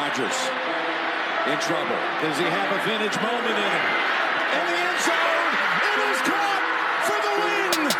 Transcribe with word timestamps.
Rodgers 0.00 0.40
in 1.44 1.58
trouble. 1.60 2.00
Does 2.22 2.38
he 2.38 2.44
have 2.44 2.72
a 2.72 2.80
vintage 2.88 3.20
moment 3.20 3.52
in 3.52 3.68
him? 3.68 3.84
In 4.56 4.64
the 4.64 4.78
end 4.88 5.00
zone, 5.04 5.50
it 5.84 5.98
is 6.08 6.20
caught 6.24 6.62
for 7.04 7.18
the 7.20 7.34
win. 7.44 7.90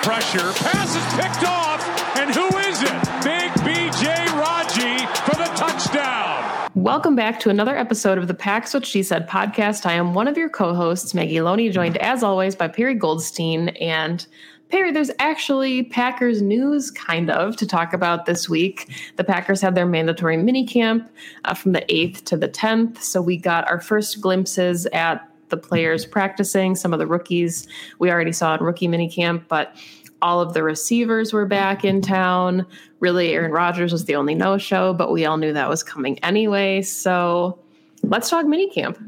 Pressure, 0.00 0.52
pass 0.64 0.96
is 0.96 1.04
picked 1.20 1.46
off, 1.46 1.84
and 2.16 2.34
who 2.34 2.46
is 2.66 2.82
it? 2.82 2.96
Big 3.22 3.50
BJ 3.60 4.26
Raji 4.40 5.04
for 5.26 5.36
the 5.36 5.52
touchdown. 5.54 6.70
Welcome 6.74 7.14
back 7.14 7.38
to 7.40 7.50
another 7.50 7.76
episode 7.76 8.16
of 8.16 8.26
the 8.26 8.32
Pack's 8.32 8.72
What 8.72 8.86
She 8.86 9.02
Said 9.02 9.28
podcast. 9.28 9.84
I 9.84 9.92
am 9.92 10.14
one 10.14 10.28
of 10.28 10.38
your 10.38 10.48
co-hosts, 10.48 11.12
Maggie 11.12 11.42
Loney, 11.42 11.68
joined 11.68 11.98
as 11.98 12.22
always 12.22 12.56
by 12.56 12.68
Perri 12.68 12.94
Goldstein 12.94 13.68
and 13.68 14.26
Perri, 14.70 14.92
there's 14.92 15.10
actually 15.18 15.82
Packers 15.82 16.40
news 16.40 16.90
kind 16.90 17.30
of 17.30 17.56
to 17.56 17.66
talk 17.66 17.92
about 17.92 18.26
this 18.26 18.48
week. 18.48 18.88
The 19.16 19.24
Packers 19.24 19.60
had 19.60 19.74
their 19.74 19.86
mandatory 19.86 20.36
mini 20.36 20.64
camp 20.64 21.10
uh, 21.44 21.54
from 21.54 21.72
the 21.72 21.80
8th 21.88 22.24
to 22.26 22.36
the 22.36 22.48
10th. 22.48 22.98
So 22.98 23.20
we 23.20 23.36
got 23.36 23.68
our 23.68 23.80
first 23.80 24.20
glimpses 24.20 24.86
at 24.86 25.28
the 25.48 25.56
players 25.56 26.06
practicing, 26.06 26.76
some 26.76 26.92
of 26.92 27.00
the 27.00 27.06
rookies 27.06 27.66
we 27.98 28.10
already 28.10 28.32
saw 28.32 28.54
in 28.54 28.62
rookie 28.62 28.86
mini 28.86 29.08
camp, 29.08 29.46
but 29.48 29.74
all 30.22 30.40
of 30.40 30.54
the 30.54 30.62
receivers 30.62 31.32
were 31.32 31.46
back 31.46 31.84
in 31.84 32.00
town. 32.00 32.64
Really, 33.00 33.32
Aaron 33.32 33.50
Rodgers 33.50 33.90
was 33.90 34.04
the 34.04 34.14
only 34.14 34.34
no 34.34 34.58
show, 34.58 34.94
but 34.94 35.10
we 35.10 35.24
all 35.24 35.36
knew 35.36 35.52
that 35.52 35.68
was 35.68 35.82
coming 35.82 36.18
anyway. 36.20 36.82
So 36.82 37.58
let's 38.04 38.30
talk 38.30 38.46
mini 38.46 38.70
camp. 38.70 38.98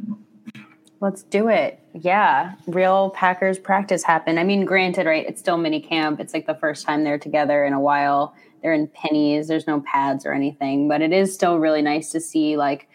Let's 1.03 1.25
do 1.25 1.49
it. 1.49 1.81
Yeah, 1.95 2.53
real 2.69 3.11
Packers 3.11 3.59
practice 3.59 4.05
happened. 4.05 4.39
I 4.39 4.45
mean, 4.45 4.65
granted, 4.65 5.05
right? 5.05 5.27
It's 5.27 5.41
still 5.41 5.59
mini 5.59 5.81
camp. 5.81 6.21
It's 6.21 6.33
like 6.33 6.47
the 6.47 6.55
first 6.55 6.87
time 6.87 7.03
they're 7.03 7.19
together 7.19 7.65
in 7.65 7.73
a 7.73 7.81
while. 7.81 8.37
They're 8.63 8.73
in 8.73 8.87
pennies. 8.87 9.49
There's 9.49 9.67
no 9.67 9.81
pads 9.81 10.25
or 10.25 10.33
anything, 10.33 10.87
but 10.87 11.03
it 11.03 11.13
is 11.13 11.35
still 11.35 11.59
really 11.59 11.83
nice 11.83 12.11
to 12.13 12.21
see 12.21 12.57
like 12.57 12.89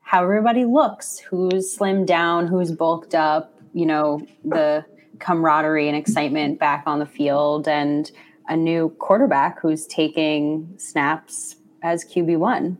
how 0.00 0.22
everybody 0.22 0.64
looks, 0.64 1.18
who's 1.18 1.76
slimmed 1.76 2.06
down, 2.06 2.46
who's 2.46 2.72
bulked 2.72 3.14
up. 3.14 3.54
You 3.74 3.84
know, 3.84 4.26
the 4.42 4.86
camaraderie 5.18 5.88
and 5.88 5.96
excitement 5.98 6.58
back 6.58 6.84
on 6.86 7.00
the 7.00 7.06
field, 7.06 7.68
and 7.68 8.10
a 8.48 8.56
new 8.56 8.96
quarterback 8.98 9.60
who's 9.60 9.86
taking 9.86 10.72
snaps 10.78 11.56
as 11.82 12.02
QB 12.02 12.38
one. 12.38 12.78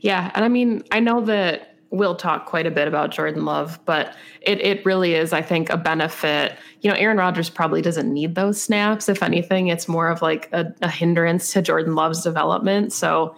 Yeah, 0.00 0.30
and 0.34 0.44
I 0.44 0.48
mean, 0.48 0.82
I 0.92 1.00
know 1.00 1.22
that 1.22 1.71
we'll 1.92 2.16
talk 2.16 2.46
quite 2.46 2.66
a 2.66 2.70
bit 2.70 2.88
about 2.88 3.10
Jordan 3.10 3.44
Love, 3.44 3.78
but 3.84 4.16
it 4.40 4.60
it 4.60 4.84
really 4.84 5.14
is, 5.14 5.32
I 5.32 5.42
think, 5.42 5.70
a 5.70 5.76
benefit. 5.76 6.56
You 6.80 6.90
know, 6.90 6.96
Aaron 6.96 7.18
Rodgers 7.18 7.50
probably 7.50 7.82
doesn't 7.82 8.12
need 8.12 8.34
those 8.34 8.60
snaps. 8.60 9.08
If 9.08 9.22
anything, 9.22 9.68
it's 9.68 9.86
more 9.86 10.08
of 10.08 10.22
like 10.22 10.48
a, 10.52 10.72
a 10.80 10.88
hindrance 10.88 11.52
to 11.52 11.62
Jordan 11.62 11.94
Love's 11.94 12.22
development. 12.22 12.92
So, 12.92 13.36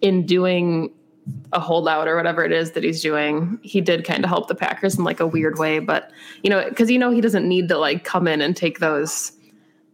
in 0.00 0.24
doing 0.24 0.94
a 1.52 1.60
holdout 1.60 2.08
or 2.08 2.16
whatever 2.16 2.42
it 2.44 2.52
is 2.52 2.70
that 2.70 2.82
he's 2.82 3.02
doing, 3.02 3.58
he 3.62 3.82
did 3.82 4.04
kind 4.04 4.24
of 4.24 4.30
help 4.30 4.48
the 4.48 4.54
Packers 4.54 4.96
in 4.96 5.04
like 5.04 5.20
a 5.20 5.26
weird 5.26 5.58
way. 5.58 5.80
But 5.80 6.10
you 6.42 6.50
know, 6.50 6.66
because 6.68 6.90
you 6.90 6.98
know 6.98 7.10
he 7.10 7.20
doesn't 7.20 7.46
need 7.46 7.68
to 7.68 7.76
like 7.76 8.04
come 8.04 8.28
in 8.28 8.40
and 8.40 8.56
take 8.56 8.78
those 8.78 9.32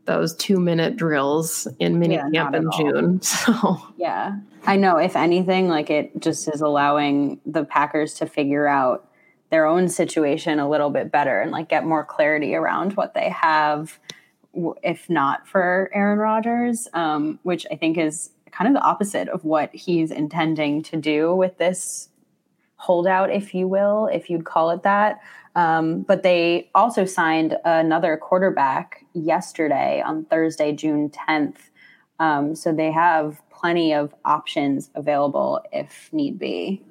those 0.06 0.34
two 0.34 0.58
minute 0.58 0.96
drills 0.96 1.66
in 1.78 1.98
mini 1.98 2.14
yeah, 2.14 2.30
camp 2.30 2.54
in 2.54 2.70
June. 2.76 3.20
So 3.44 3.78
yeah, 3.96 4.38
I 4.66 4.76
know. 4.76 4.96
If 4.96 5.16
anything, 5.16 5.68
like 5.68 5.90
it 5.90 6.20
just 6.20 6.48
is 6.48 6.60
allowing 6.60 7.40
the 7.46 7.64
Packers 7.64 8.14
to 8.14 8.26
figure 8.26 8.66
out 8.66 9.08
their 9.50 9.66
own 9.66 9.88
situation 9.88 10.58
a 10.58 10.68
little 10.68 10.90
bit 10.90 11.12
better 11.12 11.40
and 11.40 11.50
like 11.50 11.68
get 11.68 11.84
more 11.84 12.04
clarity 12.04 12.54
around 12.54 12.94
what 12.94 13.14
they 13.14 13.28
have. 13.30 13.98
If 14.82 15.10
not 15.10 15.48
for 15.48 15.90
Aaron 15.92 16.18
Rodgers, 16.18 16.88
um, 16.92 17.38
which 17.42 17.66
I 17.70 17.76
think 17.76 17.98
is 17.98 18.30
kind 18.52 18.68
of 18.68 18.74
the 18.74 18.86
opposite 18.86 19.28
of 19.28 19.44
what 19.44 19.74
he's 19.74 20.10
intending 20.10 20.82
to 20.84 20.96
do 20.96 21.34
with 21.34 21.58
this 21.58 22.08
holdout, 22.76 23.30
if 23.30 23.54
you 23.54 23.66
will, 23.66 24.06
if 24.06 24.30
you'd 24.30 24.44
call 24.44 24.70
it 24.70 24.82
that. 24.84 25.20
Um, 25.56 26.02
but 26.02 26.22
they 26.22 26.70
also 26.74 27.04
signed 27.04 27.56
another 27.64 28.16
quarterback 28.16 29.03
yesterday 29.14 30.02
on 30.04 30.24
Thursday, 30.26 30.72
June 30.72 31.10
10th. 31.10 31.56
Um, 32.20 32.54
so 32.54 32.72
they 32.72 32.92
have 32.92 33.40
plenty 33.50 33.94
of 33.94 34.14
options 34.24 34.90
available 34.94 35.60
if 35.72 36.12
need 36.12 36.38
be. 36.38 36.82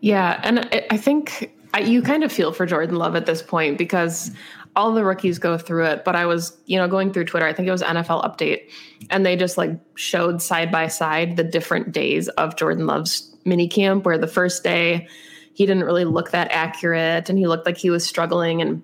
Yeah. 0.00 0.40
And 0.42 0.68
I 0.90 0.96
think 0.96 1.52
you 1.84 2.02
kind 2.02 2.24
of 2.24 2.32
feel 2.32 2.52
for 2.52 2.66
Jordan 2.66 2.96
Love 2.96 3.14
at 3.14 3.26
this 3.26 3.42
point 3.42 3.76
because 3.78 4.30
all 4.76 4.92
the 4.92 5.04
rookies 5.04 5.38
go 5.38 5.58
through 5.58 5.86
it. 5.86 6.04
But 6.04 6.16
I 6.16 6.26
was, 6.26 6.56
you 6.66 6.78
know, 6.78 6.88
going 6.88 7.12
through 7.12 7.24
Twitter, 7.24 7.46
I 7.46 7.52
think 7.52 7.68
it 7.68 7.72
was 7.72 7.82
NFL 7.82 8.24
Update, 8.24 8.70
and 9.10 9.26
they 9.26 9.36
just 9.36 9.58
like 9.58 9.72
showed 9.96 10.40
side 10.40 10.70
by 10.70 10.86
side 10.86 11.36
the 11.36 11.44
different 11.44 11.92
days 11.92 12.28
of 12.30 12.56
Jordan 12.56 12.86
Love's 12.86 13.34
mini 13.44 13.68
camp, 13.68 14.06
where 14.06 14.18
the 14.18 14.28
first 14.28 14.62
day, 14.62 15.08
he 15.52 15.66
didn't 15.66 15.82
really 15.82 16.04
look 16.04 16.30
that 16.30 16.48
accurate 16.52 17.28
and 17.28 17.36
he 17.36 17.48
looked 17.48 17.66
like 17.66 17.76
he 17.76 17.90
was 17.90 18.06
struggling 18.06 18.62
and 18.62 18.80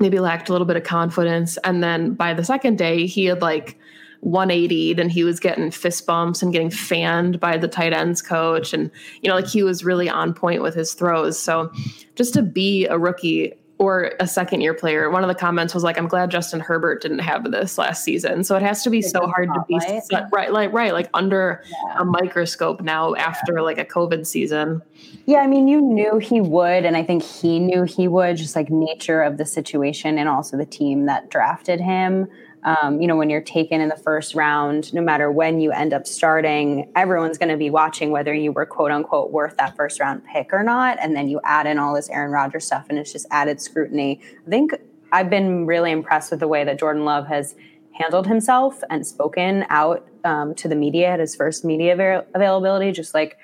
maybe 0.00 0.18
lacked 0.18 0.48
a 0.48 0.52
little 0.52 0.66
bit 0.66 0.76
of 0.76 0.84
confidence. 0.84 1.56
And 1.64 1.82
then 1.82 2.14
by 2.14 2.34
the 2.34 2.44
second 2.44 2.78
day, 2.78 3.06
he 3.06 3.26
had 3.26 3.42
like 3.42 3.78
180'd 4.24 4.98
and 4.98 5.10
he 5.10 5.24
was 5.24 5.38
getting 5.38 5.70
fist 5.70 6.06
bumps 6.06 6.42
and 6.42 6.52
getting 6.52 6.70
fanned 6.70 7.40
by 7.40 7.56
the 7.56 7.68
tight 7.68 7.92
ends 7.92 8.22
coach. 8.22 8.72
And, 8.72 8.90
you 9.20 9.28
know, 9.28 9.36
like 9.36 9.46
he 9.46 9.62
was 9.62 9.84
really 9.84 10.08
on 10.08 10.34
point 10.34 10.62
with 10.62 10.74
his 10.74 10.94
throws. 10.94 11.38
So 11.38 11.70
just 12.14 12.34
to 12.34 12.42
be 12.42 12.86
a 12.86 12.98
rookie 12.98 13.52
or 13.78 14.12
a 14.20 14.26
second 14.26 14.60
year 14.60 14.74
player. 14.74 15.10
One 15.10 15.24
of 15.24 15.28
the 15.28 15.34
comments 15.34 15.74
was 15.74 15.82
like, 15.82 15.98
"I'm 15.98 16.06
glad 16.06 16.30
Justin 16.30 16.60
Herbert 16.60 17.02
didn't 17.02 17.20
have 17.20 17.50
this 17.50 17.76
last 17.76 18.04
season." 18.04 18.44
So 18.44 18.56
it 18.56 18.62
has 18.62 18.82
to 18.84 18.90
be 18.90 19.02
so 19.02 19.26
hard 19.26 19.48
to 19.52 19.64
be 19.68 19.80
set, 19.80 20.28
right, 20.32 20.52
like 20.52 20.72
right, 20.72 20.92
like 20.92 21.08
under 21.14 21.62
yeah. 21.68 22.00
a 22.00 22.04
microscope 22.04 22.82
now 22.82 23.14
after 23.16 23.62
like 23.62 23.78
a 23.78 23.84
COVID 23.84 24.26
season. 24.26 24.82
Yeah, 25.26 25.38
I 25.38 25.46
mean, 25.46 25.68
you 25.68 25.80
knew 25.80 26.18
he 26.18 26.40
would, 26.40 26.84
and 26.84 26.96
I 26.96 27.02
think 27.02 27.22
he 27.22 27.58
knew 27.58 27.82
he 27.84 28.08
would, 28.08 28.36
just 28.36 28.54
like 28.54 28.70
nature 28.70 29.22
of 29.22 29.38
the 29.38 29.46
situation 29.46 30.18
and 30.18 30.28
also 30.28 30.56
the 30.56 30.66
team 30.66 31.06
that 31.06 31.30
drafted 31.30 31.80
him 31.80 32.28
um, 32.64 33.00
you 33.00 33.06
know, 33.06 33.16
when 33.16 33.28
you're 33.28 33.42
taken 33.42 33.82
in 33.82 33.90
the 33.90 33.96
first 33.96 34.34
round, 34.34 34.92
no 34.94 35.02
matter 35.02 35.30
when 35.30 35.60
you 35.60 35.70
end 35.70 35.92
up 35.92 36.06
starting, 36.06 36.90
everyone's 36.96 37.36
going 37.36 37.50
to 37.50 37.58
be 37.58 37.68
watching 37.68 38.10
whether 38.10 38.32
you 38.32 38.52
were 38.52 38.64
quote 38.64 38.90
unquote 38.90 39.30
worth 39.30 39.58
that 39.58 39.76
first 39.76 40.00
round 40.00 40.22
pick 40.24 40.50
or 40.52 40.62
not. 40.62 40.96
And 41.00 41.14
then 41.14 41.28
you 41.28 41.40
add 41.44 41.66
in 41.66 41.78
all 41.78 41.94
this 41.94 42.08
Aaron 42.08 42.30
Rodgers 42.30 42.64
stuff 42.64 42.86
and 42.88 42.98
it's 42.98 43.12
just 43.12 43.26
added 43.30 43.60
scrutiny. 43.60 44.20
I 44.46 44.50
think 44.50 44.72
I've 45.12 45.28
been 45.28 45.66
really 45.66 45.90
impressed 45.90 46.30
with 46.30 46.40
the 46.40 46.48
way 46.48 46.64
that 46.64 46.78
Jordan 46.78 47.04
Love 47.04 47.26
has 47.26 47.54
handled 47.92 48.26
himself 48.26 48.82
and 48.88 49.06
spoken 49.06 49.66
out 49.68 50.08
um, 50.24 50.54
to 50.54 50.66
the 50.66 50.74
media 50.74 51.08
at 51.08 51.20
his 51.20 51.36
first 51.36 51.64
media 51.64 52.24
availability, 52.34 52.92
just 52.92 53.12
like 53.12 53.36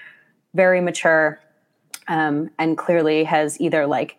very 0.55 0.81
mature 0.81 1.41
um, 2.09 2.51
and 2.59 2.77
clearly 2.77 3.25
has 3.25 3.61
either 3.61 3.87
like 3.87 4.19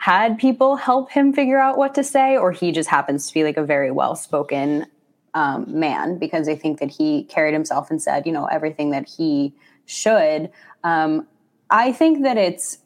had 0.00 0.38
people 0.38 0.76
help 0.76 1.10
him 1.10 1.30
figure 1.30 1.58
out 1.58 1.76
what 1.76 1.94
to 1.94 2.02
say, 2.02 2.34
or 2.34 2.52
he 2.52 2.72
just 2.72 2.88
happens 2.88 3.28
to 3.28 3.34
be 3.34 3.44
like 3.44 3.58
a 3.58 3.62
very 3.62 3.90
well 3.90 4.16
spoken 4.16 4.86
um, 5.34 5.66
man 5.68 6.18
because 6.18 6.48
I 6.48 6.56
think 6.56 6.80
that 6.80 6.90
he 6.90 7.24
carried 7.24 7.52
himself 7.52 7.90
and 7.90 8.00
said, 8.00 8.24
you 8.24 8.32
know, 8.32 8.46
everything 8.46 8.92
that 8.92 9.06
he 9.06 9.54
should. 9.84 10.50
Um, 10.84 11.26
I 11.68 11.92
think 11.92 12.22
that 12.22 12.38
it's 12.38 12.78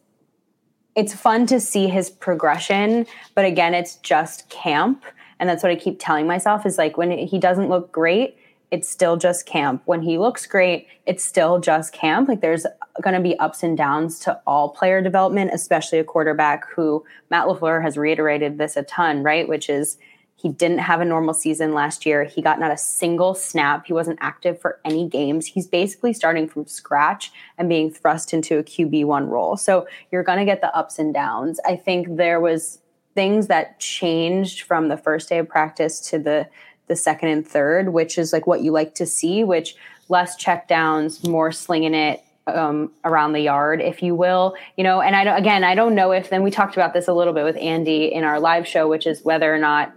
it's 0.96 1.14
fun 1.14 1.46
to 1.46 1.60
see 1.60 1.86
his 1.86 2.10
progression, 2.10 3.06
but 3.36 3.44
again, 3.44 3.74
it's 3.74 3.94
just 3.96 4.48
camp, 4.50 5.04
and 5.38 5.48
that's 5.48 5.62
what 5.62 5.70
I 5.70 5.76
keep 5.76 6.00
telling 6.00 6.26
myself 6.26 6.66
is 6.66 6.78
like 6.78 6.96
when 6.96 7.16
he 7.16 7.38
doesn't 7.38 7.68
look 7.68 7.92
great, 7.92 8.36
it's 8.72 8.88
still 8.88 9.16
just 9.16 9.46
camp. 9.46 9.82
When 9.84 10.02
he 10.02 10.18
looks 10.18 10.46
great, 10.46 10.88
it's 11.06 11.24
still 11.24 11.60
just 11.60 11.92
camp. 11.92 12.28
Like 12.28 12.40
there's 12.40 12.66
going 13.02 13.14
to 13.14 13.20
be 13.20 13.38
ups 13.38 13.62
and 13.62 13.76
downs 13.76 14.18
to 14.20 14.40
all 14.46 14.68
player 14.70 15.02
development, 15.02 15.50
especially 15.52 15.98
a 15.98 16.04
quarterback 16.04 16.68
who 16.70 17.04
Matt 17.30 17.46
LaFleur 17.46 17.82
has 17.82 17.96
reiterated 17.96 18.58
this 18.58 18.76
a 18.76 18.82
ton, 18.82 19.22
right? 19.22 19.48
Which 19.48 19.68
is 19.68 19.98
he 20.36 20.48
didn't 20.48 20.78
have 20.78 21.00
a 21.00 21.04
normal 21.04 21.32
season 21.32 21.72
last 21.72 22.04
year. 22.04 22.24
He 22.24 22.42
got 22.42 22.60
not 22.60 22.70
a 22.70 22.76
single 22.76 23.34
snap. 23.34 23.86
He 23.86 23.92
wasn't 23.92 24.18
active 24.20 24.60
for 24.60 24.78
any 24.84 25.08
games. 25.08 25.46
He's 25.46 25.66
basically 25.66 26.12
starting 26.12 26.48
from 26.48 26.66
scratch 26.66 27.32
and 27.56 27.68
being 27.68 27.90
thrust 27.90 28.34
into 28.34 28.58
a 28.58 28.62
QB1 28.62 29.28
role. 29.28 29.56
So 29.56 29.88
you're 30.12 30.22
going 30.22 30.38
to 30.38 30.44
get 30.44 30.60
the 30.60 30.76
ups 30.76 30.98
and 30.98 31.14
downs. 31.14 31.60
I 31.66 31.76
think 31.76 32.16
there 32.16 32.40
was 32.40 32.80
things 33.14 33.46
that 33.46 33.80
changed 33.80 34.62
from 34.62 34.88
the 34.88 34.96
first 34.96 35.28
day 35.28 35.38
of 35.38 35.48
practice 35.48 36.00
to 36.10 36.18
the 36.18 36.48
the 36.86 36.96
second 36.96 37.30
and 37.30 37.48
third, 37.48 37.94
which 37.94 38.18
is 38.18 38.30
like 38.30 38.46
what 38.46 38.60
you 38.60 38.70
like 38.70 38.94
to 38.96 39.06
see, 39.06 39.42
which 39.42 39.74
less 40.10 40.36
check 40.36 40.68
downs, 40.68 41.26
more 41.26 41.50
slinging 41.50 41.94
it 41.94 42.22
um, 42.46 42.90
around 43.04 43.32
the 43.32 43.40
yard, 43.40 43.80
if 43.80 44.02
you 44.02 44.14
will, 44.14 44.54
you 44.76 44.84
know, 44.84 45.00
and 45.00 45.16
I 45.16 45.24
don't, 45.24 45.36
again, 45.36 45.64
I 45.64 45.74
don't 45.74 45.94
know 45.94 46.12
if, 46.12 46.30
then 46.30 46.42
we 46.42 46.50
talked 46.50 46.74
about 46.74 46.92
this 46.92 47.08
a 47.08 47.12
little 47.12 47.32
bit 47.32 47.44
with 47.44 47.56
Andy 47.56 48.12
in 48.12 48.24
our 48.24 48.38
live 48.38 48.66
show, 48.66 48.88
which 48.88 49.06
is 49.06 49.24
whether 49.24 49.52
or 49.54 49.58
not 49.58 49.94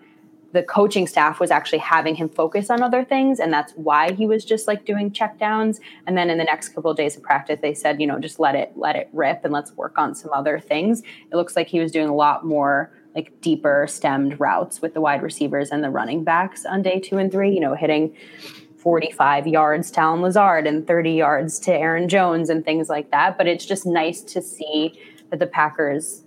the 0.53 0.63
coaching 0.63 1.05
staff 1.07 1.41
was 1.41 1.51
actually 1.51 1.79
having 1.79 2.15
him 2.15 2.29
focus 2.29 2.69
on 2.69 2.81
other 2.81 3.03
things. 3.03 3.39
And 3.39 3.51
that's 3.51 3.73
why 3.73 4.13
he 4.13 4.25
was 4.25 4.45
just 4.45 4.65
like 4.65 4.85
doing 4.85 5.11
check 5.11 5.37
downs. 5.37 5.81
And 6.07 6.17
then 6.17 6.29
in 6.29 6.37
the 6.37 6.45
next 6.45 6.69
couple 6.69 6.89
of 6.89 6.95
days 6.95 7.17
of 7.17 7.23
practice, 7.23 7.59
they 7.61 7.73
said, 7.73 7.99
you 7.99 8.07
know, 8.07 8.17
just 8.17 8.39
let 8.39 8.55
it, 8.55 8.71
let 8.75 8.95
it 8.95 9.09
rip 9.11 9.43
and 9.43 9.53
let's 9.53 9.73
work 9.73 9.97
on 9.97 10.15
some 10.15 10.31
other 10.31 10.59
things. 10.59 11.03
It 11.31 11.35
looks 11.35 11.55
like 11.55 11.67
he 11.67 11.79
was 11.79 11.91
doing 11.91 12.07
a 12.07 12.15
lot 12.15 12.45
more 12.45 12.91
like 13.13 13.41
deeper 13.41 13.87
stemmed 13.89 14.39
routes 14.39 14.81
with 14.81 14.93
the 14.93 15.01
wide 15.01 15.21
receivers 15.21 15.71
and 15.71 15.83
the 15.83 15.89
running 15.89 16.23
backs 16.23 16.65
on 16.65 16.81
day 16.81 16.99
two 16.99 17.17
and 17.17 17.31
three, 17.31 17.51
you 17.51 17.59
know, 17.59 17.73
hitting 17.73 18.15
45 18.87 19.47
yards 19.47 19.91
to 19.91 19.99
Allen 19.99 20.21
Lazard 20.21 20.65
and 20.65 20.87
30 20.87 21.11
yards 21.11 21.59
to 21.59 21.73
Aaron 21.73 22.07
Jones 22.07 22.49
and 22.49 22.63
things 22.63 22.87
like 22.87 23.11
that. 23.11 23.37
But 23.37 23.45
it's 23.45 23.65
just 23.65 23.85
nice 23.85 24.21
to 24.21 24.41
see 24.41 24.97
that 25.29 25.39
the 25.39 25.45
Packers 25.45 26.23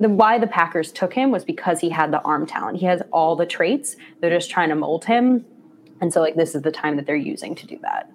the 0.00 0.10
why 0.10 0.38
the 0.38 0.46
Packers 0.46 0.92
took 0.92 1.14
him 1.14 1.30
was 1.30 1.46
because 1.46 1.80
he 1.80 1.88
had 1.88 2.12
the 2.12 2.20
arm 2.20 2.44
talent. 2.44 2.78
He 2.78 2.84
has 2.84 3.00
all 3.10 3.36
the 3.36 3.46
traits. 3.46 3.96
They're 4.20 4.28
just 4.28 4.50
trying 4.50 4.68
to 4.68 4.74
mold 4.74 5.06
him. 5.06 5.46
And 6.02 6.12
so 6.12 6.20
like 6.20 6.34
this 6.34 6.54
is 6.54 6.60
the 6.60 6.70
time 6.70 6.96
that 6.96 7.06
they're 7.06 7.16
using 7.16 7.54
to 7.54 7.66
do 7.66 7.78
that. 7.80 8.12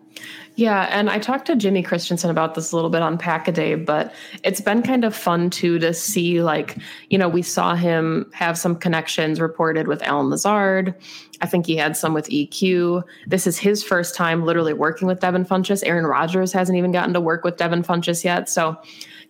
Yeah, 0.56 0.90
and 0.92 1.10
I 1.10 1.20
talked 1.20 1.48
to 1.48 1.56
Jimmy 1.56 1.82
Christensen 1.82 2.30
about 2.30 2.54
this 2.54 2.74
a 2.74 2.76
little 2.76 2.90
bit 2.90 3.02
on 3.02 3.18
Pack 3.18 3.48
a 3.48 3.52
Day, 3.52 3.76
but 3.76 4.14
it's 4.44 4.60
been 4.60 4.82
kind 4.82 5.06
of 5.06 5.16
fun 5.16 5.50
too 5.50 5.80
to 5.80 5.94
see 5.94 6.42
like, 6.42 6.78
you 7.10 7.18
know, 7.18 7.30
we 7.30 7.42
saw 7.42 7.76
him 7.76 8.30
have 8.34 8.58
some 8.58 8.76
connections 8.76 9.40
reported 9.40 9.88
with 9.88 10.04
Allen 10.04 10.30
Lazard. 10.30 10.94
I 11.40 11.46
think 11.46 11.66
he 11.66 11.78
had 11.78 11.96
some 11.96 12.14
with 12.14 12.28
EQ. 12.28 13.04
This 13.28 13.48
is 13.48 13.58
his 13.58 13.84
first 13.84 14.16
time 14.16 14.44
literally 14.44 14.74
working 14.74 15.08
with 15.08 15.22
Devin 15.22 15.46
Funchess. 15.46 15.82
Aaron 15.86 16.06
Rodgers 16.06 16.52
hasn't 16.52 16.78
even 16.78 16.92
gotten 16.92 17.14
to 17.14 17.22
work 17.22 17.46
with 17.46 17.56
Devin 17.56 17.84
Funchess 17.84 18.26
yet. 18.26 18.50
So 18.50 18.78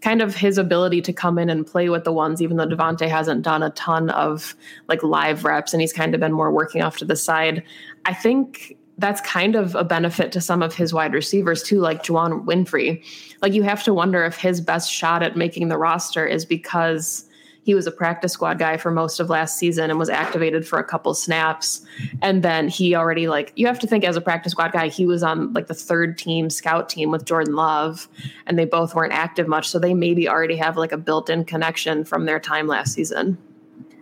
kind 0.01 0.21
of 0.21 0.35
his 0.35 0.57
ability 0.57 1.01
to 1.01 1.13
come 1.13 1.37
in 1.37 1.49
and 1.49 1.67
play 1.67 1.89
with 1.89 2.05
the 2.05 2.11
ones, 2.11 2.41
even 2.41 2.57
though 2.57 2.65
Davante 2.65 3.07
hasn't 3.07 3.43
done 3.43 3.61
a 3.61 3.69
ton 3.71 4.09
of 4.11 4.55
like 4.87 5.03
live 5.03 5.43
reps 5.43 5.73
and 5.73 5.81
he's 5.81 5.93
kind 5.93 6.15
of 6.15 6.21
been 6.21 6.33
more 6.33 6.51
working 6.51 6.81
off 6.81 6.97
to 6.97 7.05
the 7.05 7.15
side. 7.15 7.61
I 8.05 8.13
think 8.13 8.77
that's 8.99 9.21
kind 9.21 9.55
of 9.55 9.75
a 9.75 9.83
benefit 9.83 10.31
to 10.33 10.41
some 10.41 10.61
of 10.61 10.75
his 10.75 10.93
wide 10.93 11.13
receivers 11.13 11.63
too, 11.63 11.79
like 11.79 12.03
Juwann 12.03 12.45
Winfree. 12.45 13.03
Like 13.41 13.53
you 13.53 13.63
have 13.63 13.83
to 13.83 13.93
wonder 13.93 14.23
if 14.25 14.35
his 14.35 14.61
best 14.61 14.91
shot 14.91 15.23
at 15.23 15.37
making 15.37 15.69
the 15.69 15.77
roster 15.77 16.25
is 16.25 16.45
because 16.45 17.25
he 17.63 17.75
was 17.75 17.85
a 17.85 17.91
practice 17.91 18.33
squad 18.33 18.57
guy 18.57 18.77
for 18.77 18.89
most 18.89 19.19
of 19.19 19.29
last 19.29 19.57
season 19.57 19.89
and 19.89 19.99
was 19.99 20.09
activated 20.09 20.67
for 20.67 20.79
a 20.79 20.83
couple 20.83 21.13
snaps. 21.13 21.85
And 22.21 22.43
then 22.43 22.67
he 22.67 22.95
already 22.95 23.27
like 23.27 23.53
you 23.55 23.67
have 23.67 23.79
to 23.79 23.87
think 23.87 24.03
as 24.03 24.17
a 24.17 24.21
practice 24.21 24.51
squad 24.51 24.71
guy, 24.71 24.87
he 24.87 25.05
was 25.05 25.23
on 25.23 25.53
like 25.53 25.67
the 25.67 25.73
third 25.73 26.17
team 26.17 26.49
scout 26.49 26.89
team 26.89 27.11
with 27.11 27.25
Jordan 27.25 27.55
Love, 27.55 28.07
and 28.47 28.57
they 28.57 28.65
both 28.65 28.95
weren't 28.95 29.13
active 29.13 29.47
much. 29.47 29.69
So 29.69 29.79
they 29.79 29.93
maybe 29.93 30.27
already 30.27 30.55
have 30.57 30.77
like 30.77 30.91
a 30.91 30.97
built-in 30.97 31.45
connection 31.45 32.05
from 32.05 32.25
their 32.25 32.39
time 32.39 32.67
last 32.67 32.93
season. 32.93 33.37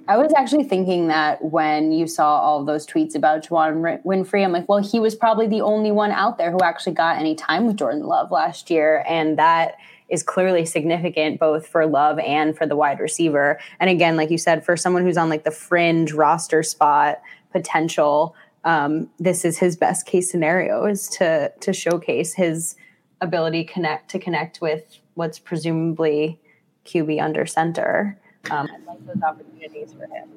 I 0.09 0.15
was 0.15 0.31
actually 0.37 0.63
thinking 0.63 1.07
that 1.07 1.43
when 1.43 1.91
you 1.91 2.07
saw 2.07 2.39
all 2.39 2.63
those 2.63 2.87
tweets 2.87 3.13
about 3.13 3.45
Juwann 3.45 4.01
Winfree, 4.03 4.43
I'm 4.43 4.53
like, 4.53 4.69
well, 4.69 4.79
he 4.79 4.99
was 5.01 5.15
probably 5.15 5.47
the 5.47 5.61
only 5.61 5.91
one 5.91 6.11
out 6.11 6.37
there 6.37 6.51
who 6.51 6.59
actually 6.63 6.93
got 6.93 7.17
any 7.17 7.35
time 7.35 7.67
with 7.67 7.75
Jordan 7.75 8.03
Love 8.03 8.31
last 8.31 8.69
year. 8.69 9.03
And 9.07 9.37
that 9.37 9.75
is 10.09 10.23
clearly 10.23 10.65
significant 10.65 11.39
both 11.39 11.67
for 11.67 11.85
Love 11.85 12.19
and 12.19 12.57
for 12.57 12.65
the 12.65 12.75
wide 12.75 13.01
receiver. 13.01 13.59
And 13.81 13.89
again, 13.89 14.15
like 14.15 14.31
you 14.31 14.37
said, 14.37 14.63
for 14.63 14.77
someone 14.77 15.03
who's 15.03 15.17
on 15.17 15.27
like 15.27 15.43
the 15.43 15.51
fringe 15.51 16.13
roster 16.13 16.63
spot 16.63 17.21
potential, 17.51 18.33
um, 18.63 19.09
this 19.19 19.43
is 19.43 19.57
his 19.57 19.75
best 19.75 20.05
case 20.05 20.31
scenario 20.31 20.85
is 20.85 21.07
to 21.09 21.51
to 21.59 21.73
showcase 21.73 22.33
his 22.33 22.75
ability 23.21 23.63
connect 23.63 24.09
to 24.11 24.19
connect 24.19 24.61
with 24.61 24.99
what's 25.15 25.39
presumably 25.39 26.39
QB 26.85 27.21
under 27.21 27.45
center. 27.45 28.17
Um, 28.51 28.67
I 28.71 28.91
like 28.91 29.05
those 29.05 29.21
opportunities 29.23 29.93
for 29.93 30.05
him. 30.05 30.29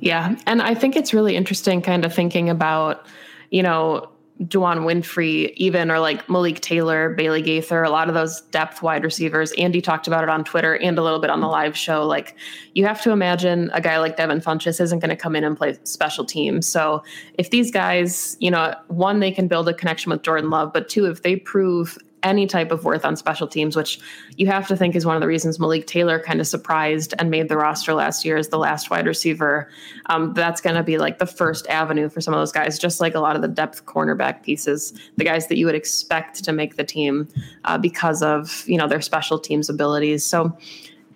Yeah, 0.00 0.36
and 0.46 0.60
I 0.60 0.74
think 0.74 0.96
it's 0.96 1.14
really 1.14 1.36
interesting, 1.36 1.82
kind 1.82 2.04
of 2.04 2.12
thinking 2.12 2.50
about, 2.50 3.06
you 3.50 3.62
know, 3.62 4.08
Juwann 4.40 4.80
Winfree, 4.80 5.52
even 5.56 5.90
or 5.90 6.00
like 6.00 6.28
Malik 6.28 6.60
Taylor, 6.60 7.10
Bailey 7.10 7.42
Gaither, 7.42 7.82
a 7.82 7.90
lot 7.90 8.08
of 8.08 8.14
those 8.14 8.40
depth 8.40 8.82
wide 8.82 9.04
receivers. 9.04 9.52
Andy 9.52 9.80
talked 9.80 10.06
about 10.06 10.24
it 10.24 10.30
on 10.30 10.42
Twitter 10.42 10.76
and 10.76 10.98
a 10.98 11.02
little 11.02 11.20
bit 11.20 11.30
on 11.30 11.40
the 11.40 11.46
live 11.46 11.76
show. 11.76 12.04
Like 12.04 12.34
you 12.74 12.84
have 12.86 13.00
to 13.02 13.10
imagine 13.10 13.70
a 13.72 13.80
guy 13.80 13.98
like 13.98 14.16
Devin 14.16 14.40
Funchess 14.40 14.80
isn't 14.80 14.98
going 14.98 15.10
to 15.10 15.16
come 15.16 15.36
in 15.36 15.44
and 15.44 15.56
play 15.56 15.78
special 15.84 16.24
teams. 16.24 16.66
So 16.66 17.02
if 17.34 17.50
these 17.50 17.70
guys, 17.70 18.36
you 18.40 18.50
know, 18.50 18.74
one, 18.88 19.20
they 19.20 19.30
can 19.30 19.48
build 19.48 19.68
a 19.68 19.74
connection 19.74 20.10
with 20.10 20.22
Jordan 20.22 20.50
Love, 20.50 20.72
but 20.72 20.88
two, 20.88 21.06
if 21.06 21.22
they 21.22 21.36
prove 21.36 21.96
any 22.22 22.46
type 22.46 22.70
of 22.70 22.84
worth 22.84 23.04
on 23.04 23.16
special 23.16 23.46
teams, 23.46 23.76
which 23.76 23.98
you 24.36 24.46
have 24.46 24.66
to 24.68 24.76
think 24.76 24.94
is 24.94 25.04
one 25.04 25.16
of 25.16 25.20
the 25.20 25.26
reasons 25.26 25.58
Malik 25.58 25.86
Taylor 25.86 26.18
kind 26.18 26.40
of 26.40 26.46
surprised 26.46 27.14
and 27.18 27.30
made 27.30 27.48
the 27.48 27.56
roster 27.56 27.94
last 27.94 28.24
year 28.24 28.36
as 28.36 28.48
the 28.48 28.58
last 28.58 28.90
wide 28.90 29.06
receiver. 29.06 29.68
Um, 30.06 30.32
that's 30.34 30.60
going 30.60 30.76
to 30.76 30.82
be 30.82 30.98
like 30.98 31.18
the 31.18 31.26
first 31.26 31.66
avenue 31.68 32.08
for 32.08 32.20
some 32.20 32.34
of 32.34 32.40
those 32.40 32.52
guys, 32.52 32.78
just 32.78 33.00
like 33.00 33.14
a 33.14 33.20
lot 33.20 33.36
of 33.36 33.42
the 33.42 33.48
depth 33.48 33.84
cornerback 33.86 34.42
pieces, 34.42 34.92
the 35.16 35.24
guys 35.24 35.48
that 35.48 35.56
you 35.56 35.66
would 35.66 35.74
expect 35.74 36.44
to 36.44 36.52
make 36.52 36.76
the 36.76 36.84
team 36.84 37.28
uh, 37.64 37.78
because 37.78 38.22
of 38.22 38.64
you 38.68 38.78
know 38.78 38.88
their 38.88 39.00
special 39.00 39.38
teams 39.38 39.68
abilities. 39.68 40.24
So. 40.24 40.56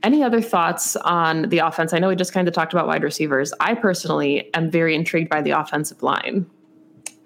Any 0.02 0.22
other 0.22 0.42
thoughts 0.42 0.94
on 0.96 1.48
the 1.48 1.58
offense? 1.58 1.92
I 1.92 1.98
know 1.98 2.08
we 2.08 2.16
just 2.16 2.32
kind 2.32 2.46
of 2.46 2.54
talked 2.54 2.72
about 2.72 2.86
wide 2.86 3.02
receivers. 3.02 3.52
I 3.58 3.74
personally 3.74 4.54
am 4.54 4.70
very 4.70 4.94
intrigued 4.94 5.30
by 5.30 5.42
the 5.42 5.50
offensive 5.50 6.00
line. 6.00 6.46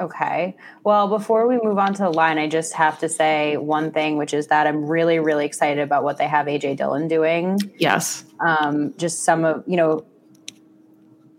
Okay. 0.01 0.57
Well, 0.83 1.09
before 1.09 1.47
we 1.47 1.59
move 1.63 1.79
on 1.79 1.93
to 1.95 2.03
the 2.05 2.11
line, 2.11 2.39
I 2.39 2.49
just 2.49 2.73
have 2.73 2.99
to 3.01 3.09
say 3.09 3.59
one 3.59 3.93
thing, 3.93 4.17
which 4.17 4.33
is 4.33 4.47
that 4.47 4.67
I'm 4.67 4.87
really, 4.87 5.19
really 5.19 5.45
excited 5.45 5.83
about 5.83 6.05
what 6.05 6.17
they 6.17 6.27
have 6.27 6.47
AJ 6.47 6.79
Dillon 6.79 7.07
doing. 7.07 7.59
Yes. 7.77 8.25
Um, 8.41 8.95
just 8.97 9.25
some 9.25 9.45
of, 9.45 9.63
you 9.67 9.77
know, 9.77 10.07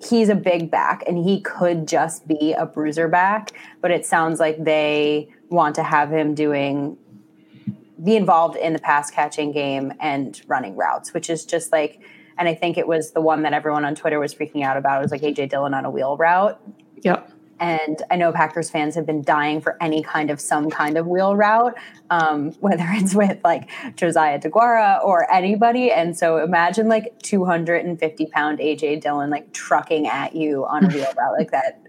he's 0.08 0.30
a 0.30 0.36
big 0.36 0.70
back 0.70 1.04
and 1.08 1.18
he 1.18 1.42
could 1.42 1.88
just 1.88 2.28
be 2.28 2.54
a 2.54 2.66
bruiser 2.66 3.08
back, 3.08 3.52
but 3.82 3.90
it 3.90 4.06
sounds 4.06 4.40
like 4.40 4.64
they 4.64 5.30
want 5.50 5.76
to 5.76 5.84
have 5.84 6.12
him 6.12 6.36
doing 6.36 6.98
be 8.04 8.16
involved 8.16 8.56
in 8.58 8.74
the 8.74 8.80
pass 8.80 9.12
catching 9.12 9.52
game 9.52 9.94
and 10.00 10.42
running 10.48 10.76
routes, 10.76 11.14
which 11.14 11.30
is 11.30 11.46
just 11.46 11.72
like 11.72 12.02
and 12.38 12.48
I 12.48 12.56
think 12.56 12.78
it 12.78 12.88
was 12.88 13.12
the 13.12 13.22
one 13.22 13.44
that 13.44 13.54
everyone 13.54 13.86
on 13.86 13.94
Twitter 13.94 14.20
was 14.20 14.34
freaking 14.34 14.64
out 14.64 14.76
about. 14.76 15.00
It 15.00 15.04
was 15.04 15.12
like 15.12 15.22
AJ 15.22 15.50
Dillon 15.50 15.76
on 15.76 15.86
a 15.86 15.92
wheel 15.92 16.18
route. 16.18 16.60
Yep. 17.04 17.31
And 17.62 18.02
I 18.10 18.16
know 18.16 18.32
Packers 18.32 18.72
fans 18.72 18.96
have 18.96 19.06
been 19.06 19.22
dying 19.22 19.62
for 19.62 19.78
any 19.80 20.02
kind 20.02 20.32
of 20.32 20.42
some 20.42 20.72
kind 20.72 20.98
of 20.98 21.06
wheel 21.06 21.36
route, 21.36 21.78
um, 22.10 22.52
whether 22.60 22.86
it's 22.90 23.14
with 23.16 23.38
like 23.44 23.70
Josiah 23.96 24.40
DeGuara 24.40 25.02
or 25.04 25.32
anybody. 25.32 25.92
And 25.92 26.18
so 26.18 26.38
imagine 26.38 26.90
like 26.90 27.18
250 27.22 28.26
pound 28.26 28.58
AJ 28.58 29.02
Dillon 29.02 29.30
like 29.30 29.54
trucking 29.54 30.08
at 30.08 30.36
you 30.36 30.66
on 30.66 30.86
a 30.86 30.88
wheel 30.94 31.14
route 31.16 31.34
like 31.38 31.52
that. 31.52 31.84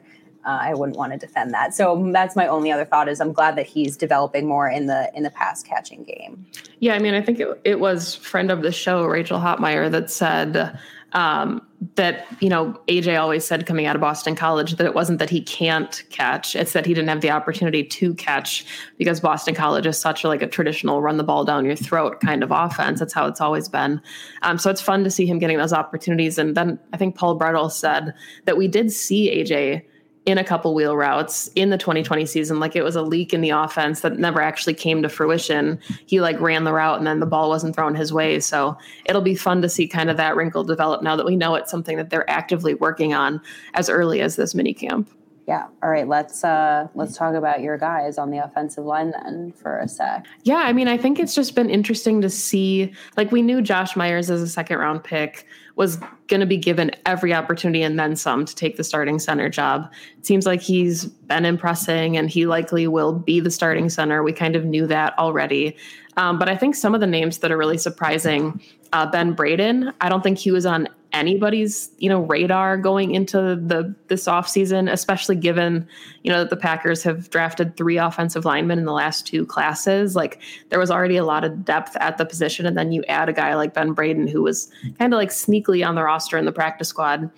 Uh, 0.44 0.58
I 0.60 0.74
wouldn't 0.74 0.98
want 0.98 1.12
to 1.12 1.18
defend 1.18 1.54
that. 1.54 1.72
So 1.72 2.10
that's 2.12 2.34
my 2.34 2.48
only 2.48 2.72
other 2.72 2.84
thought 2.84 3.08
is 3.08 3.20
I'm 3.20 3.32
glad 3.32 3.56
that 3.56 3.66
he's 3.66 3.96
developing 3.96 4.46
more 4.46 4.68
in 4.68 4.86
the 4.86 5.10
in 5.14 5.22
the 5.22 5.30
pass 5.30 5.62
catching 5.62 6.02
game. 6.02 6.44
Yeah, 6.80 6.94
I 6.94 6.98
mean, 6.98 7.14
I 7.14 7.22
think 7.22 7.38
it, 7.38 7.60
it 7.64 7.78
was 7.78 8.16
friend 8.16 8.50
of 8.50 8.62
the 8.62 8.72
show 8.72 9.04
Rachel 9.04 9.38
Hotmeyer 9.38 9.88
that 9.92 10.10
said 10.10 10.76
um, 11.14 11.66
that 11.96 12.26
you 12.40 12.48
know 12.48 12.80
AJ 12.88 13.20
always 13.20 13.44
said 13.44 13.66
coming 13.66 13.86
out 13.86 13.96
of 13.96 14.00
Boston 14.00 14.34
College 14.34 14.76
that 14.76 14.86
it 14.86 14.94
wasn't 14.94 15.18
that 15.18 15.30
he 15.30 15.40
can't 15.40 16.02
catch; 16.10 16.54
it's 16.56 16.72
that 16.72 16.86
he 16.86 16.94
didn't 16.94 17.08
have 17.08 17.20
the 17.20 17.30
opportunity 17.30 17.84
to 17.84 18.14
catch 18.14 18.64
because 18.98 19.20
Boston 19.20 19.54
College 19.54 19.86
is 19.86 19.98
such 19.98 20.24
a, 20.24 20.28
like 20.28 20.42
a 20.42 20.46
traditional 20.46 21.02
run 21.02 21.16
the 21.16 21.24
ball 21.24 21.44
down 21.44 21.64
your 21.64 21.76
throat 21.76 22.20
kind 22.20 22.42
of 22.42 22.50
offense. 22.50 23.00
That's 23.00 23.12
how 23.12 23.26
it's 23.26 23.40
always 23.40 23.68
been. 23.68 24.00
Um, 24.42 24.58
so 24.58 24.70
it's 24.70 24.80
fun 24.80 25.04
to 25.04 25.10
see 25.10 25.26
him 25.26 25.38
getting 25.38 25.58
those 25.58 25.72
opportunities. 25.72 26.38
And 26.38 26.56
then 26.56 26.78
I 26.92 26.96
think 26.96 27.16
Paul 27.16 27.38
Bretl 27.38 27.70
said 27.70 28.14
that 28.44 28.56
we 28.56 28.68
did 28.68 28.92
see 28.92 29.30
AJ 29.30 29.84
in 30.24 30.38
a 30.38 30.44
couple 30.44 30.74
wheel 30.74 30.96
routes 30.96 31.48
in 31.56 31.70
the 31.70 31.78
2020 31.78 32.26
season. 32.26 32.60
Like 32.60 32.76
it 32.76 32.84
was 32.84 32.94
a 32.94 33.02
leak 33.02 33.34
in 33.34 33.40
the 33.40 33.50
offense 33.50 34.00
that 34.00 34.18
never 34.18 34.40
actually 34.40 34.74
came 34.74 35.02
to 35.02 35.08
fruition. 35.08 35.80
He 36.06 36.20
like 36.20 36.38
ran 36.40 36.64
the 36.64 36.72
route 36.72 36.98
and 36.98 37.06
then 37.06 37.18
the 37.18 37.26
ball 37.26 37.48
wasn't 37.48 37.74
thrown 37.74 37.94
his 37.94 38.12
way. 38.12 38.38
So 38.38 38.76
it'll 39.04 39.22
be 39.22 39.34
fun 39.34 39.62
to 39.62 39.68
see 39.68 39.88
kind 39.88 40.10
of 40.10 40.16
that 40.18 40.36
wrinkle 40.36 40.62
develop 40.62 41.02
now 41.02 41.16
that 41.16 41.26
we 41.26 41.34
know 41.34 41.56
it's 41.56 41.70
something 41.70 41.96
that 41.96 42.10
they're 42.10 42.28
actively 42.30 42.74
working 42.74 43.14
on 43.14 43.40
as 43.74 43.90
early 43.90 44.20
as 44.20 44.36
this 44.36 44.54
mini 44.54 44.74
camp 44.74 45.10
yeah. 45.46 45.66
All 45.82 45.90
right. 45.90 46.06
Let's 46.06 46.44
uh 46.44 46.88
let's 46.94 47.16
talk 47.16 47.34
about 47.34 47.60
your 47.60 47.76
guys 47.76 48.16
on 48.16 48.30
the 48.30 48.38
offensive 48.38 48.84
line 48.84 49.10
then 49.10 49.52
for 49.52 49.78
a 49.78 49.88
sec. 49.88 50.26
Yeah, 50.44 50.58
I 50.58 50.72
mean, 50.72 50.88
I 50.88 50.96
think 50.96 51.18
it's 51.18 51.34
just 51.34 51.54
been 51.54 51.68
interesting 51.68 52.20
to 52.20 52.30
see. 52.30 52.92
Like 53.16 53.32
we 53.32 53.42
knew 53.42 53.60
Josh 53.60 53.96
Myers 53.96 54.30
as 54.30 54.40
a 54.40 54.48
second 54.48 54.78
round 54.78 55.02
pick 55.02 55.46
was 55.74 55.96
going 56.28 56.40
to 56.40 56.46
be 56.46 56.58
given 56.58 56.90
every 57.06 57.32
opportunity 57.32 57.82
and 57.82 57.98
then 57.98 58.14
some 58.14 58.44
to 58.44 58.54
take 58.54 58.76
the 58.76 58.84
starting 58.84 59.18
center 59.18 59.48
job. 59.48 59.90
It 60.18 60.26
seems 60.26 60.46
like 60.46 60.60
he's 60.60 61.06
been 61.06 61.44
impressing 61.44 62.16
and 62.16 62.28
he 62.28 62.46
likely 62.46 62.86
will 62.86 63.12
be 63.12 63.40
the 63.40 63.50
starting 63.50 63.88
center. 63.88 64.22
We 64.22 64.32
kind 64.32 64.54
of 64.54 64.64
knew 64.64 64.86
that 64.88 65.18
already. 65.18 65.76
Um, 66.18 66.38
but 66.38 66.48
I 66.48 66.56
think 66.56 66.74
some 66.74 66.94
of 66.94 67.00
the 67.00 67.06
names 67.06 67.38
that 67.38 67.50
are 67.50 67.56
really 67.56 67.78
surprising, 67.78 68.60
uh, 68.92 69.10
Ben 69.10 69.32
Braden, 69.32 69.92
I 70.02 70.08
don't 70.10 70.22
think 70.22 70.38
he 70.38 70.50
was 70.50 70.66
on 70.66 70.88
anybody's 71.12 71.90
you 71.98 72.08
know 72.08 72.20
radar 72.22 72.76
going 72.76 73.14
into 73.14 73.36
the 73.36 73.94
this 74.08 74.24
offseason 74.24 74.90
especially 74.90 75.36
given 75.36 75.86
you 76.22 76.30
know 76.30 76.38
that 76.38 76.50
the 76.50 76.56
packers 76.56 77.02
have 77.02 77.28
drafted 77.30 77.76
three 77.76 77.98
offensive 77.98 78.44
linemen 78.44 78.78
in 78.78 78.84
the 78.84 78.92
last 78.92 79.26
two 79.26 79.44
classes 79.44 80.16
like 80.16 80.40
there 80.70 80.78
was 80.78 80.90
already 80.90 81.16
a 81.16 81.24
lot 81.24 81.44
of 81.44 81.64
depth 81.64 81.96
at 81.96 82.18
the 82.18 82.24
position 82.24 82.64
and 82.64 82.76
then 82.76 82.92
you 82.92 83.04
add 83.08 83.28
a 83.28 83.32
guy 83.32 83.54
like 83.54 83.74
ben 83.74 83.92
braden 83.92 84.26
who 84.26 84.42
was 84.42 84.70
kind 84.98 85.12
of 85.12 85.18
like 85.18 85.30
sneakily 85.30 85.86
on 85.86 85.94
the 85.94 86.02
roster 86.02 86.38
in 86.38 86.44
the 86.44 86.52
practice 86.52 86.88
squad 86.88 87.30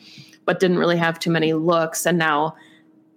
but 0.44 0.60
didn't 0.60 0.78
really 0.78 0.96
have 0.96 1.18
too 1.18 1.30
many 1.30 1.52
looks 1.52 2.06
and 2.06 2.18
now 2.18 2.54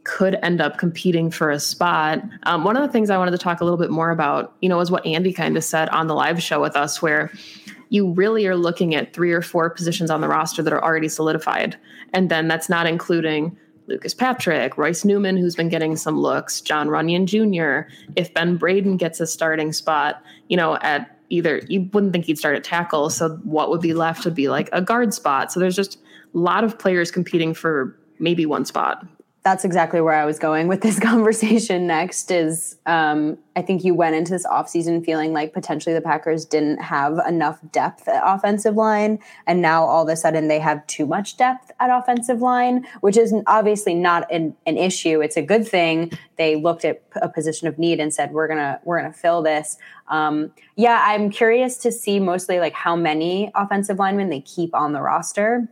could 0.07 0.37
end 0.41 0.61
up 0.61 0.77
competing 0.77 1.29
for 1.29 1.51
a 1.51 1.59
spot. 1.59 2.21
Um, 2.43 2.63
one 2.63 2.77
of 2.77 2.81
the 2.81 2.87
things 2.87 3.09
I 3.09 3.17
wanted 3.17 3.31
to 3.31 3.37
talk 3.37 3.59
a 3.59 3.65
little 3.65 3.77
bit 3.77 3.91
more 3.91 4.09
about, 4.09 4.55
you 4.61 4.69
know, 4.69 4.77
was 4.77 4.89
what 4.89 5.05
Andy 5.05 5.33
kind 5.33 5.57
of 5.57 5.65
said 5.65 5.89
on 5.89 6.07
the 6.07 6.15
live 6.15 6.41
show 6.41 6.61
with 6.61 6.77
us, 6.77 7.01
where 7.01 7.29
you 7.89 8.11
really 8.11 8.45
are 8.47 8.55
looking 8.55 8.95
at 8.95 9.13
three 9.13 9.31
or 9.31 9.41
four 9.41 9.69
positions 9.69 10.09
on 10.09 10.21
the 10.21 10.27
roster 10.27 10.61
that 10.61 10.73
are 10.73 10.83
already 10.83 11.07
solidified. 11.07 11.77
And 12.13 12.29
then 12.29 12.47
that's 12.47 12.69
not 12.69 12.87
including 12.87 13.57
Lucas 13.87 14.13
Patrick, 14.13 14.77
Royce 14.77 15.05
Newman, 15.05 15.37
who's 15.37 15.55
been 15.55 15.69
getting 15.69 15.95
some 15.95 16.19
looks, 16.19 16.59
John 16.59 16.89
Runyan 16.89 17.25
Jr. 17.25 17.89
If 18.15 18.33
Ben 18.33 18.57
Braden 18.57 18.97
gets 18.97 19.19
a 19.19 19.27
starting 19.27 19.71
spot, 19.71 20.21
you 20.49 20.57
know, 20.57 20.77
at 20.81 21.17
either 21.29 21.61
you 21.67 21.89
wouldn't 21.93 22.13
think 22.13 22.25
he'd 22.25 22.37
start 22.37 22.55
at 22.55 22.63
tackle. 22.63 23.09
So 23.09 23.29
what 23.43 23.69
would 23.69 23.81
be 23.81 23.93
left 23.93 24.25
would 24.25 24.35
be 24.35 24.49
like 24.49 24.69
a 24.73 24.81
guard 24.81 25.13
spot. 25.13 25.51
So 25.51 25.59
there's 25.59 25.75
just 25.75 25.97
a 26.33 26.37
lot 26.37 26.63
of 26.63 26.77
players 26.77 27.11
competing 27.11 27.53
for 27.53 27.97
maybe 28.19 28.45
one 28.45 28.65
spot 28.65 29.05
that's 29.47 29.63
exactly 29.63 30.01
where 30.01 30.13
I 30.13 30.25
was 30.25 30.39
going 30.39 30.67
with 30.67 30.81
this 30.81 30.99
conversation 31.11 31.87
next 31.87 32.31
is 32.31 32.77
um, 32.85 33.37
I 33.55 33.61
think 33.61 33.85
you 33.85 33.93
went 33.93 34.13
into 34.13 34.33
this 34.33 34.45
offseason 34.45 35.05
feeling 35.05 35.31
like 35.31 35.53
potentially 35.53 35.95
the 35.95 36.01
Packers 36.01 36.43
didn't 36.43 36.79
have 36.79 37.17
enough 37.25 37.57
depth 37.71 38.09
at 38.09 38.21
offensive 38.25 38.75
line. 38.75 39.19
And 39.45 39.61
now 39.61 39.85
all 39.85 40.03
of 40.03 40.09
a 40.09 40.17
sudden 40.17 40.49
they 40.49 40.59
have 40.59 40.85
too 40.87 41.05
much 41.05 41.37
depth 41.37 41.71
at 41.79 41.89
offensive 41.89 42.41
line, 42.41 42.85
which 42.99 43.15
is 43.15 43.33
obviously 43.47 43.93
not 43.93 44.29
an, 44.29 44.53
an 44.65 44.75
issue. 44.75 45.21
It's 45.21 45.37
a 45.37 45.41
good 45.41 45.65
thing. 45.65 46.11
They 46.37 46.57
looked 46.57 46.83
at 46.83 47.01
a 47.15 47.29
position 47.29 47.69
of 47.69 47.79
need 47.79 48.01
and 48.01 48.13
said, 48.13 48.33
we're 48.33 48.47
going 48.47 48.59
to, 48.59 48.81
we're 48.83 48.99
going 48.99 49.13
to 49.13 49.17
fill 49.17 49.41
this. 49.41 49.77
Um, 50.09 50.51
yeah, 50.75 51.03
I'm 51.05 51.29
curious 51.29 51.77
to 51.77 51.91
see 51.91 52.19
mostly 52.19 52.59
like 52.59 52.73
how 52.73 52.97
many 52.97 53.49
offensive 53.55 53.97
linemen 53.97 54.29
they 54.29 54.41
keep 54.41 54.75
on 54.75 54.91
the 54.91 55.01
roster 55.01 55.69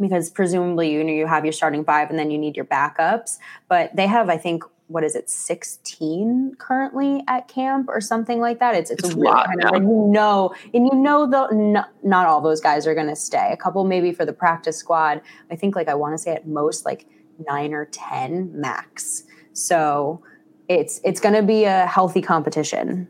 because 0.00 0.30
presumably 0.30 0.90
you 0.92 1.04
know 1.04 1.12
you 1.12 1.26
have 1.26 1.44
your 1.44 1.52
starting 1.52 1.84
five 1.84 2.10
and 2.10 2.18
then 2.18 2.30
you 2.30 2.38
need 2.38 2.56
your 2.56 2.64
backups. 2.64 3.38
But 3.68 3.94
they 3.94 4.06
have, 4.06 4.28
I 4.28 4.36
think, 4.36 4.64
what 4.88 5.04
is 5.04 5.14
it, 5.14 5.30
sixteen 5.30 6.54
currently 6.58 7.22
at 7.28 7.46
camp 7.46 7.88
or 7.88 8.00
something 8.00 8.40
like 8.40 8.58
that. 8.58 8.74
It's 8.74 8.90
it's, 8.90 9.04
it's 9.04 9.14
a 9.14 9.18
lot, 9.18 9.46
kind 9.46 9.64
of, 9.64 9.72
and 9.74 9.84
you 9.84 10.08
know, 10.12 10.54
and 10.74 10.86
you 10.86 10.94
know 10.94 11.30
the 11.30 11.48
no, 11.54 11.84
not 12.02 12.26
all 12.26 12.40
those 12.40 12.60
guys 12.60 12.86
are 12.86 12.94
going 12.94 13.06
to 13.06 13.16
stay. 13.16 13.50
A 13.52 13.56
couple 13.56 13.84
maybe 13.84 14.12
for 14.12 14.24
the 14.24 14.32
practice 14.32 14.76
squad. 14.76 15.20
I 15.50 15.56
think 15.56 15.76
like 15.76 15.88
I 15.88 15.94
want 15.94 16.14
to 16.14 16.18
say 16.18 16.32
at 16.32 16.46
most 16.46 16.84
like 16.84 17.06
nine 17.46 17.72
or 17.72 17.84
ten 17.86 18.50
max. 18.58 19.24
So 19.52 20.22
it's 20.68 21.00
it's 21.04 21.20
going 21.20 21.34
to 21.34 21.42
be 21.42 21.64
a 21.64 21.86
healthy 21.86 22.22
competition. 22.22 23.08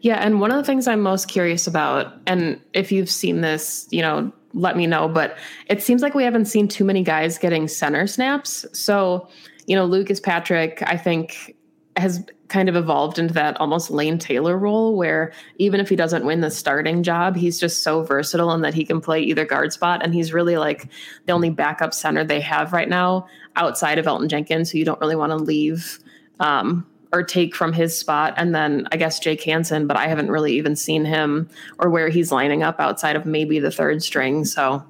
Yeah, 0.00 0.16
and 0.16 0.40
one 0.40 0.50
of 0.50 0.56
the 0.56 0.62
things 0.62 0.86
I'm 0.86 1.00
most 1.00 1.26
curious 1.26 1.66
about, 1.66 2.14
and 2.26 2.60
if 2.74 2.92
you've 2.92 3.10
seen 3.10 3.40
this, 3.40 3.88
you 3.90 4.02
know, 4.02 4.30
let 4.56 4.76
me 4.76 4.86
know. 4.86 5.06
But 5.06 5.36
it 5.68 5.82
seems 5.82 6.02
like 6.02 6.14
we 6.14 6.24
haven't 6.24 6.46
seen 6.46 6.66
too 6.66 6.84
many 6.84 7.02
guys 7.02 7.38
getting 7.38 7.68
center 7.68 8.06
snaps. 8.06 8.66
So, 8.72 9.28
you 9.66 9.76
know, 9.76 9.84
Lucas 9.84 10.18
Patrick, 10.18 10.82
I 10.86 10.96
think, 10.96 11.54
has 11.96 12.24
kind 12.48 12.68
of 12.68 12.76
evolved 12.76 13.18
into 13.18 13.34
that 13.34 13.58
almost 13.60 13.90
Lane 13.90 14.18
Taylor 14.18 14.56
role 14.56 14.96
where 14.96 15.32
even 15.56 15.80
if 15.80 15.88
he 15.88 15.96
doesn't 15.96 16.24
win 16.24 16.40
the 16.40 16.50
starting 16.50 17.02
job, 17.02 17.36
he's 17.36 17.58
just 17.58 17.82
so 17.82 18.02
versatile 18.02 18.50
and 18.50 18.62
that 18.64 18.74
he 18.74 18.84
can 18.84 19.00
play 19.00 19.20
either 19.20 19.44
guard 19.44 19.72
spot. 19.72 20.02
And 20.02 20.14
he's 20.14 20.32
really 20.32 20.56
like 20.56 20.88
the 21.26 21.32
only 21.32 21.50
backup 21.50 21.92
center 21.92 22.24
they 22.24 22.40
have 22.40 22.72
right 22.72 22.88
now 22.88 23.26
outside 23.56 23.98
of 23.98 24.06
Elgton 24.06 24.28
Jenkins, 24.28 24.70
who 24.70 24.78
you 24.78 24.84
don't 24.84 25.00
really 25.00 25.16
want 25.16 25.30
to 25.30 25.36
leave. 25.36 25.98
Um, 26.38 26.86
or 27.16 27.22
take 27.22 27.54
from 27.56 27.72
his 27.72 27.98
spot. 27.98 28.34
And 28.36 28.54
then 28.54 28.86
I 28.92 28.98
guess 28.98 29.18
Jake 29.18 29.42
Hanson, 29.42 29.86
but 29.86 29.96
I 29.96 30.06
haven't 30.06 30.30
really 30.30 30.52
even 30.52 30.76
seen 30.76 31.06
him 31.06 31.48
or 31.78 31.88
where 31.88 32.10
he's 32.10 32.30
lining 32.30 32.62
up 32.62 32.78
outside 32.78 33.16
of 33.16 33.24
maybe 33.24 33.58
the 33.58 33.70
third 33.70 34.02
string. 34.02 34.44
So 34.44 34.84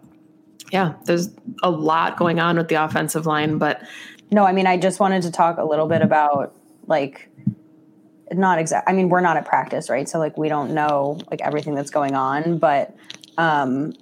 yeah, 0.72 0.94
there's 1.04 1.30
a 1.62 1.70
lot 1.70 2.16
going 2.16 2.40
on 2.40 2.56
with 2.56 2.66
the 2.66 2.74
offensive 2.74 3.26
line, 3.26 3.58
but 3.58 3.80
no, 4.32 4.44
I 4.44 4.50
mean, 4.50 4.66
I 4.66 4.76
just 4.76 4.98
wanted 4.98 5.22
to 5.22 5.30
talk 5.30 5.58
a 5.58 5.64
little 5.64 5.86
bit 5.86 6.02
about 6.02 6.52
like 6.88 7.28
not 8.32 8.58
exact. 8.58 8.88
I 8.88 8.92
mean, 8.92 9.08
we're 9.08 9.20
not 9.20 9.36
at 9.36 9.46
practice, 9.46 9.88
right? 9.88 10.08
So 10.08 10.18
like 10.18 10.36
we 10.36 10.48
don't 10.48 10.74
know 10.74 11.20
like 11.30 11.40
everything 11.42 11.76
that's 11.76 11.90
going 11.90 12.16
on, 12.16 12.58
but 12.58 12.96
um, 13.38 13.92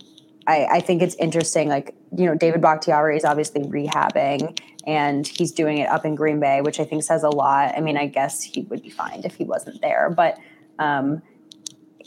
I, 0.46 0.66
I 0.72 0.80
think 0.80 1.02
it's 1.02 1.14
interesting. 1.16 1.68
Like 1.68 1.94
you 2.16 2.26
know, 2.26 2.34
David 2.34 2.60
Bakhtiari 2.60 3.16
is 3.16 3.24
obviously 3.24 3.62
rehabbing, 3.62 4.58
and 4.86 5.26
he's 5.26 5.52
doing 5.52 5.78
it 5.78 5.88
up 5.88 6.04
in 6.04 6.14
Green 6.14 6.40
Bay, 6.40 6.60
which 6.60 6.78
I 6.80 6.84
think 6.84 7.02
says 7.02 7.22
a 7.22 7.30
lot. 7.30 7.74
I 7.76 7.80
mean, 7.80 7.96
I 7.96 8.06
guess 8.06 8.42
he 8.42 8.62
would 8.62 8.82
be 8.82 8.90
fine 8.90 9.22
if 9.24 9.34
he 9.34 9.44
wasn't 9.44 9.80
there, 9.80 10.10
but 10.10 10.38
um, 10.78 11.22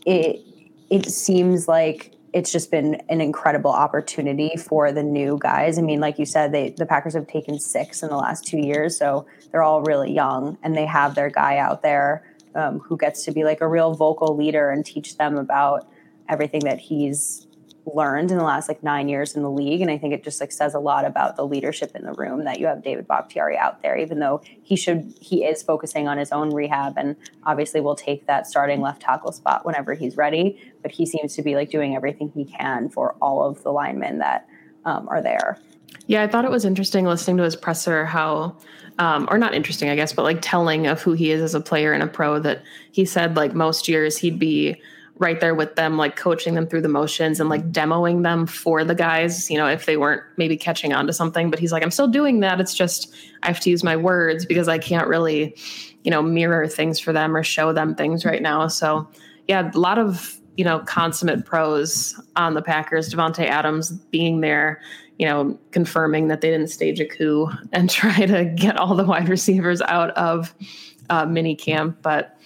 it 0.06 0.42
it 0.90 1.10
seems 1.10 1.68
like 1.68 2.14
it's 2.34 2.52
just 2.52 2.70
been 2.70 3.02
an 3.10 3.20
incredible 3.20 3.72
opportunity 3.72 4.56
for 4.58 4.92
the 4.92 5.04
new 5.04 5.38
guys. 5.42 5.80
I 5.80 5.82
mean, 5.82 6.00
like 6.00 6.20
you 6.20 6.26
said, 6.26 6.52
they 6.52 6.70
the 6.70 6.86
Packers 6.86 7.14
have 7.14 7.28
taken 7.28 7.60
six 7.60 8.04
in 8.04 8.10
the 8.10 8.18
last 8.18 8.46
two 8.46 8.60
years, 8.60 8.98
so 8.98 9.26
they're 9.52 9.64
all 9.64 9.82
really 9.82 10.12
young, 10.12 10.58
and 10.64 10.76
they 10.76 10.86
have 10.86 11.16
their 11.16 11.30
guy 11.30 11.58
out 11.58 11.82
there 11.82 12.24
um, 12.56 12.80
who 12.80 12.98
gets 12.98 13.26
to 13.26 13.32
be 13.32 13.44
like 13.44 13.62
a 13.62 13.68
real 13.68 13.94
vocal 13.94 14.36
leader 14.36 14.70
and 14.70 14.86
teach 14.86 15.18
them 15.18 15.38
about 15.38 15.88
everything 16.30 16.62
that 16.62 16.80
he's 16.80 17.47
learned 17.94 18.32
in 18.32 18.38
the 18.38 18.44
last 18.44 18.67
like 18.67 18.84
nine 18.84 19.08
years 19.08 19.36
in 19.36 19.44
the 19.44 19.50
league. 19.50 19.82
And 19.82 19.89
I 19.89 19.98
think 19.98 20.13
it 20.13 20.24
just 20.24 20.41
like 20.41 20.51
says 20.51 20.74
a 20.74 20.79
lot 20.79 21.06
about 21.06 21.36
the 21.36 21.46
leadership 21.46 21.96
in 21.96 22.03
the 22.03 22.13
room 22.13 22.44
that 22.44 22.60
you 22.60 22.67
have 22.67 22.84
David 22.84 23.08
Bakhtiari 23.08 23.58
out 23.58 23.82
there, 23.82 23.98
even 23.98 24.20
though 24.20 24.41
he 24.63 24.75
should 24.75 25.13
he 25.22 25.46
is 25.46 25.63
focusing 25.63 26.08
on 26.08 26.17
his 26.17 26.32
own 26.32 26.53
rehab 26.53 26.98
and 26.98 27.15
obviously 27.44 27.82
will 27.82 27.96
take 27.96 28.27
that 28.27 28.48
starting 28.48 28.82
left 28.82 29.01
tackle 29.01 29.32
spot 29.32 29.65
whenever 29.65 29.94
he's 29.94 30.17
ready. 30.17 30.60
But 30.82 30.91
he 30.91 31.06
seems 31.06 31.36
to 31.36 31.41
be 31.41 31.56
like 31.56 31.70
doing 31.70 31.96
everything 31.96 32.29
he 32.29 32.46
can 32.46 32.89
for 32.89 33.15
all 33.22 33.44
of 33.48 33.63
the 33.63 33.72
linemen 33.72 34.20
that 34.20 34.48
um, 34.86 35.08
are 35.10 35.22
there. 35.22 35.58
Yeah, 36.08 36.24
I 36.24 36.27
thought 36.27 36.46
it 36.46 36.51
was 36.51 36.65
interesting 36.65 37.06
listening 37.06 37.38
to 37.38 37.44
his 37.44 37.56
presser 37.56 38.06
how 38.06 38.56
um, 39.00 39.27
or 39.29 39.38
not 39.38 39.53
interesting, 39.53 39.89
I 39.89 39.96
guess, 39.96 40.12
but 40.12 40.24
like 40.24 40.39
telling 40.41 40.88
of 40.88 41.01
who 41.01 41.13
he 41.13 41.32
is 41.32 41.41
as 41.41 41.53
a 41.53 41.62
player 41.62 41.94
and 41.94 42.01
a 42.01 42.08
pro 42.08 42.39
that 42.39 42.63
he 42.91 43.06
said 43.06 43.36
like 43.36 43.53
most 43.53 43.88
years 43.88 44.17
he'd 44.17 44.39
be 44.39 44.82
right 45.19 45.39
there 45.39 45.55
with 45.55 45.75
them, 45.75 45.97
like 45.97 46.15
coaching 46.15 46.53
them 46.53 46.67
through 46.67 46.81
the 46.81 46.89
motions 46.89 47.39
and 47.39 47.50
like 47.50 47.71
demoing 47.71 48.24
them 48.24 48.45
for 48.45 48.83
the 48.83 48.95
guys, 48.95 49.50
you 49.50 49.57
know, 49.57 49.67
if 49.67 49.86
they 49.86 49.97
weren't 49.97 50.21
maybe 50.38 50.55
catching 50.55 50.93
on 50.93 51.07
to 51.07 51.13
something. 51.13 51.50
But 51.50 51.59
he's 51.59 51.71
like, 51.71 51.83
I'm 51.83 51.91
still 51.91 52.07
doing 52.07 52.39
that. 52.41 52.59
It's 52.59 52.75
just 52.75 53.13
I 53.43 53.47
have 53.47 53.59
to 53.62 53.69
use 53.69 53.83
my 53.83 53.95
words 53.95 54.45
because 54.45 54.67
I 54.67 54.77
can't 54.77 55.07
really, 55.07 55.55
you 56.03 56.12
know, 56.12 56.21
mirror 56.21 56.67
things 56.67 57.00
for 57.00 57.13
them 57.13 57.36
or 57.36 57.43
show 57.43 57.74
them 57.74 57.95
things 57.95 58.25
right 58.25 58.41
now. 58.41 58.67
So 58.67 59.07
yeah, 59.47 59.71
a 59.74 59.77
lot 59.77 59.97
of, 59.97 60.39
you 60.55 60.63
know, 60.63 60.79
consummate 60.79 61.45
pros 61.45 62.19
on 62.36 62.53
the 62.53 62.62
Packers, 62.62 63.13
Davante 63.13 63.45
Adams 63.45 63.91
being 63.91 64.41
there, 64.41 64.81
you 65.17 65.25
know, 65.25 65.57
confirming 65.71 66.27
that 66.27 66.41
they 66.41 66.50
didn't 66.50 66.67
stage 66.67 67.00
a 67.00 67.05
coup 67.05 67.50
and 67.74 67.89
try 67.89 68.25
to 68.25 68.45
get 68.45 68.77
all 68.77 68.95
the 68.95 69.05
wide 69.05 69.29
receivers 69.29 69.81
out 69.83 70.12
of 70.12 70.53
uh, 71.09 71.25
mini 71.25 71.55
camp. 71.55 72.00
But 72.01 72.38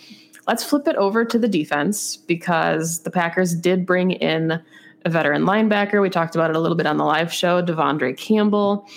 Let's 0.48 0.63
flip 0.63 0.88
it 0.88 0.95
over 0.95 1.24
to 1.24 1.38
the 1.38 1.48
defense 1.48 2.17
because 2.17 3.03
the 3.03 3.12
Packers 3.12 3.55
did 3.55 3.86
bring 3.86 4.12
in 4.12 4.62
a 5.03 5.10
veteran 5.10 5.43
linebacker. 5.43 6.01
We 6.01 6.10
talked 6.10 6.36
about 6.36 6.51
it 6.51 6.55
a 6.55 6.60
little 6.60 6.77
bit 6.77 6.86
on 6.86 6.98
the 6.98 7.03
live 7.03 7.33
show, 7.33 7.62
De'Vondre 7.62 8.15
Campbell, 8.17 8.88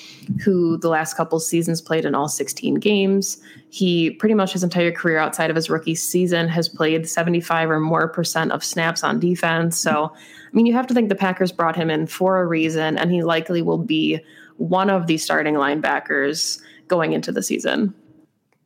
who 0.42 0.76
the 0.78 0.88
last 0.88 1.14
couple 1.14 1.40
seasons 1.40 1.80
played 1.80 2.04
in 2.04 2.14
all 2.14 2.28
16 2.28 2.74
games. 2.74 3.38
He 3.70 4.10
pretty 4.10 4.34
much 4.34 4.52
his 4.52 4.62
entire 4.62 4.92
career 4.92 5.18
outside 5.18 5.50
of 5.50 5.56
his 5.56 5.70
rookie 5.70 5.94
season 5.94 6.48
has 6.48 6.68
played 6.68 7.08
75 7.08 7.70
or 7.70 7.80
more 7.80 8.08
percent 8.08 8.52
of 8.52 8.62
snaps 8.62 9.02
on 9.02 9.18
defense. 9.18 9.78
So, 9.78 10.12
I 10.14 10.50
mean, 10.52 10.66
you 10.66 10.74
have 10.74 10.86
to 10.88 10.94
think 10.94 11.08
the 11.08 11.14
Packers 11.14 11.52
brought 11.52 11.76
him 11.76 11.90
in 11.90 12.06
for 12.06 12.40
a 12.40 12.46
reason, 12.46 12.98
and 12.98 13.10
he 13.10 13.22
likely 13.22 13.62
will 13.62 13.78
be 13.78 14.20
one 14.58 14.90
of 14.90 15.06
the 15.06 15.16
starting 15.16 15.54
linebackers 15.54 16.60
going 16.86 17.12
into 17.12 17.32
the 17.32 17.42
season. 17.42 17.94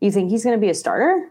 You 0.01 0.11
think 0.11 0.31
he's 0.31 0.45
going 0.45 0.57
to 0.57 0.61
be 0.61 0.71
a 0.71 0.75
starter? 0.75 1.29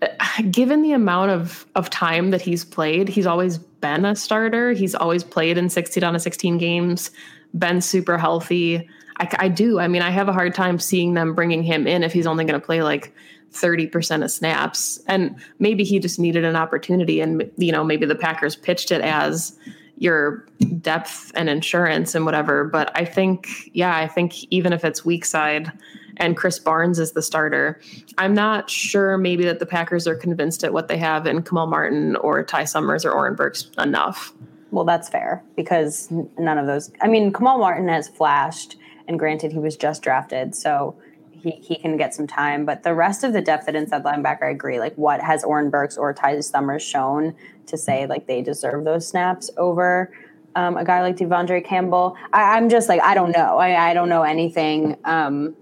given 0.50 0.82
the 0.82 0.92
amount 0.92 1.30
of 1.30 1.66
of 1.74 1.90
time 1.90 2.30
that 2.30 2.40
he's 2.40 2.64
played, 2.64 3.08
he's 3.08 3.26
always 3.26 3.58
been 3.58 4.04
a 4.04 4.14
starter. 4.16 4.72
He's 4.72 4.94
always 4.94 5.24
played 5.24 5.58
in 5.58 5.68
16 5.68 6.02
on 6.04 6.14
a 6.14 6.20
16 6.20 6.58
games, 6.58 7.10
been 7.58 7.80
super 7.80 8.18
healthy. 8.18 8.88
I, 9.18 9.28
I 9.38 9.48
do. 9.48 9.78
I 9.78 9.88
mean, 9.88 10.02
I 10.02 10.10
have 10.10 10.28
a 10.28 10.32
hard 10.32 10.54
time 10.54 10.78
seeing 10.78 11.14
them 11.14 11.34
bringing 11.34 11.62
him 11.62 11.86
in 11.86 12.02
if 12.02 12.12
he's 12.12 12.26
only 12.26 12.44
going 12.44 12.58
to 12.58 12.64
play 12.64 12.82
like 12.82 13.12
30% 13.52 14.24
of 14.24 14.30
snaps. 14.30 15.00
And 15.06 15.36
maybe 15.58 15.84
he 15.84 15.98
just 15.98 16.18
needed 16.18 16.44
an 16.44 16.56
opportunity. 16.56 17.20
And, 17.20 17.50
you 17.56 17.72
know, 17.72 17.84
maybe 17.84 18.06
the 18.06 18.14
Packers 18.14 18.56
pitched 18.56 18.90
it 18.90 19.00
as 19.00 19.58
your 20.00 20.46
depth 20.80 21.30
and 21.34 21.48
insurance 21.48 22.14
and 22.14 22.24
whatever. 22.24 22.64
But 22.64 22.90
I 22.98 23.04
think, 23.04 23.70
yeah, 23.74 23.96
I 23.96 24.08
think 24.08 24.44
even 24.44 24.72
if 24.72 24.84
it's 24.84 25.04
weak 25.04 25.24
side, 25.24 25.70
and 26.16 26.36
Krys 26.36 26.62
Barnes 26.62 26.98
is 26.98 27.12
the 27.12 27.22
starter. 27.22 27.80
I'm 28.18 28.34
not 28.34 28.68
sure 28.68 29.16
maybe 29.16 29.44
that 29.44 29.58
the 29.58 29.64
Packers 29.64 30.06
are 30.06 30.14
convinced 30.14 30.64
at 30.64 30.72
what 30.72 30.88
they 30.88 30.98
have 30.98 31.26
in 31.26 31.42
Kamal 31.42 31.66
Martin 31.66 32.16
or 32.16 32.42
Ty 32.42 32.64
Summers 32.64 33.06
or 33.06 33.12
Oren 33.12 33.34
Burks 33.34 33.70
enough. 33.78 34.32
Well, 34.70 34.84
that's 34.84 35.08
fair 35.08 35.42
because 35.56 36.10
none 36.10 36.58
of 36.58 36.66
those. 36.66 36.92
I 37.00 37.08
mean, 37.08 37.32
Kamal 37.32 37.58
Martin 37.58 37.88
has 37.88 38.08
flashed, 38.08 38.76
and 39.08 39.18
granted, 39.18 39.52
he 39.52 39.58
was 39.58 39.76
just 39.76 40.02
drafted, 40.02 40.54
so 40.54 40.94
he, 41.42 41.50
he 41.50 41.76
can 41.76 41.96
get 41.96 42.14
some 42.14 42.26
time. 42.26 42.64
But 42.64 42.82
the 42.82 42.94
rest 42.94 43.24
of 43.24 43.32
the 43.32 43.40
depth 43.40 43.68
at 43.68 43.74
inside 43.74 44.04
linebacker, 44.04 44.44
I 44.44 44.50
agree. 44.50 44.78
Like, 44.78 44.94
what 44.96 45.20
has 45.20 45.44
Oren 45.44 45.70
Burks 45.70 45.96
or 45.96 46.12
Ty 46.12 46.40
Summers 46.40 46.82
shown 46.82 47.34
to 47.66 47.76
say 47.76 48.06
like 48.06 48.26
they 48.26 48.42
deserve 48.42 48.84
those 48.84 49.06
snaps 49.06 49.50
over 49.56 50.12
um, 50.56 50.76
a 50.76 50.84
guy 50.84 51.02
like 51.02 51.16
De'Vondre 51.16 51.64
Campbell? 51.64 52.16
I, 52.32 52.56
am 52.58 52.68
just 52.68 52.88
like 52.88 53.00
I 53.02 53.14
don't 53.14 53.32
know. 53.32 53.58
I, 53.58 53.90
I 53.90 53.94
don't 53.94 54.08
know 54.08 54.22
anything. 54.22 54.96
Um, 55.04 55.56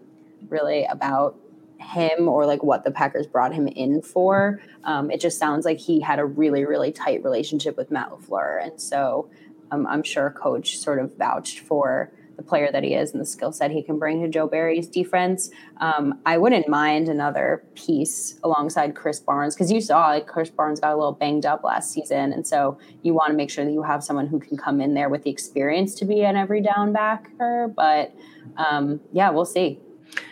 really 0.48 0.84
about 0.84 1.36
him 1.78 2.28
or 2.28 2.46
like 2.46 2.62
what 2.62 2.84
the 2.84 2.90
Packers 2.90 3.26
brought 3.26 3.54
him 3.54 3.68
in 3.68 4.02
for. 4.02 4.60
Um, 4.84 5.10
it 5.10 5.20
just 5.20 5.38
sounds 5.38 5.64
like 5.64 5.78
he 5.78 6.00
had 6.00 6.18
a 6.18 6.24
really, 6.24 6.64
really 6.64 6.92
tight 6.92 7.22
relationship 7.22 7.76
with 7.76 7.90
Matt 7.90 8.10
LaFleur. 8.10 8.62
And 8.62 8.80
so 8.80 9.30
um, 9.70 9.86
I'm 9.86 10.02
sure 10.02 10.30
coach 10.30 10.78
sort 10.78 10.98
of 10.98 11.16
vouched 11.16 11.60
for 11.60 12.12
the 12.38 12.44
player 12.44 12.70
that 12.72 12.84
he 12.84 12.94
is 12.94 13.10
and 13.10 13.20
the 13.20 13.26
skill 13.26 13.50
set 13.50 13.72
he 13.72 13.82
can 13.82 13.98
bring 13.98 14.22
to 14.22 14.28
Joe 14.28 14.46
Barry's 14.46 14.86
defense. 14.86 15.50
Um, 15.78 16.20
I 16.24 16.38
wouldn't 16.38 16.68
mind 16.68 17.08
another 17.08 17.64
piece 17.74 18.38
alongside 18.44 18.94
Krys 18.94 19.22
Barnes 19.22 19.56
because 19.56 19.72
you 19.72 19.80
saw 19.80 20.06
like 20.06 20.28
Krys 20.28 20.54
Barnes 20.54 20.78
got 20.78 20.92
a 20.92 20.96
little 20.96 21.12
banged 21.12 21.44
up 21.44 21.64
last 21.64 21.90
season, 21.90 22.32
and 22.32 22.46
so 22.46 22.78
you 23.02 23.12
want 23.12 23.32
to 23.32 23.36
make 23.36 23.50
sure 23.50 23.64
that 23.64 23.72
you 23.72 23.82
have 23.82 24.04
someone 24.04 24.28
who 24.28 24.38
can 24.38 24.56
come 24.56 24.80
in 24.80 24.94
there 24.94 25.08
with 25.08 25.24
the 25.24 25.30
experience 25.30 25.96
to 25.96 26.04
be 26.04 26.22
an 26.22 26.36
every 26.36 26.62
down 26.62 26.92
backer. 26.92 27.72
But 27.76 28.14
um, 28.56 29.00
yeah, 29.12 29.30
we'll 29.30 29.44
see. 29.44 29.80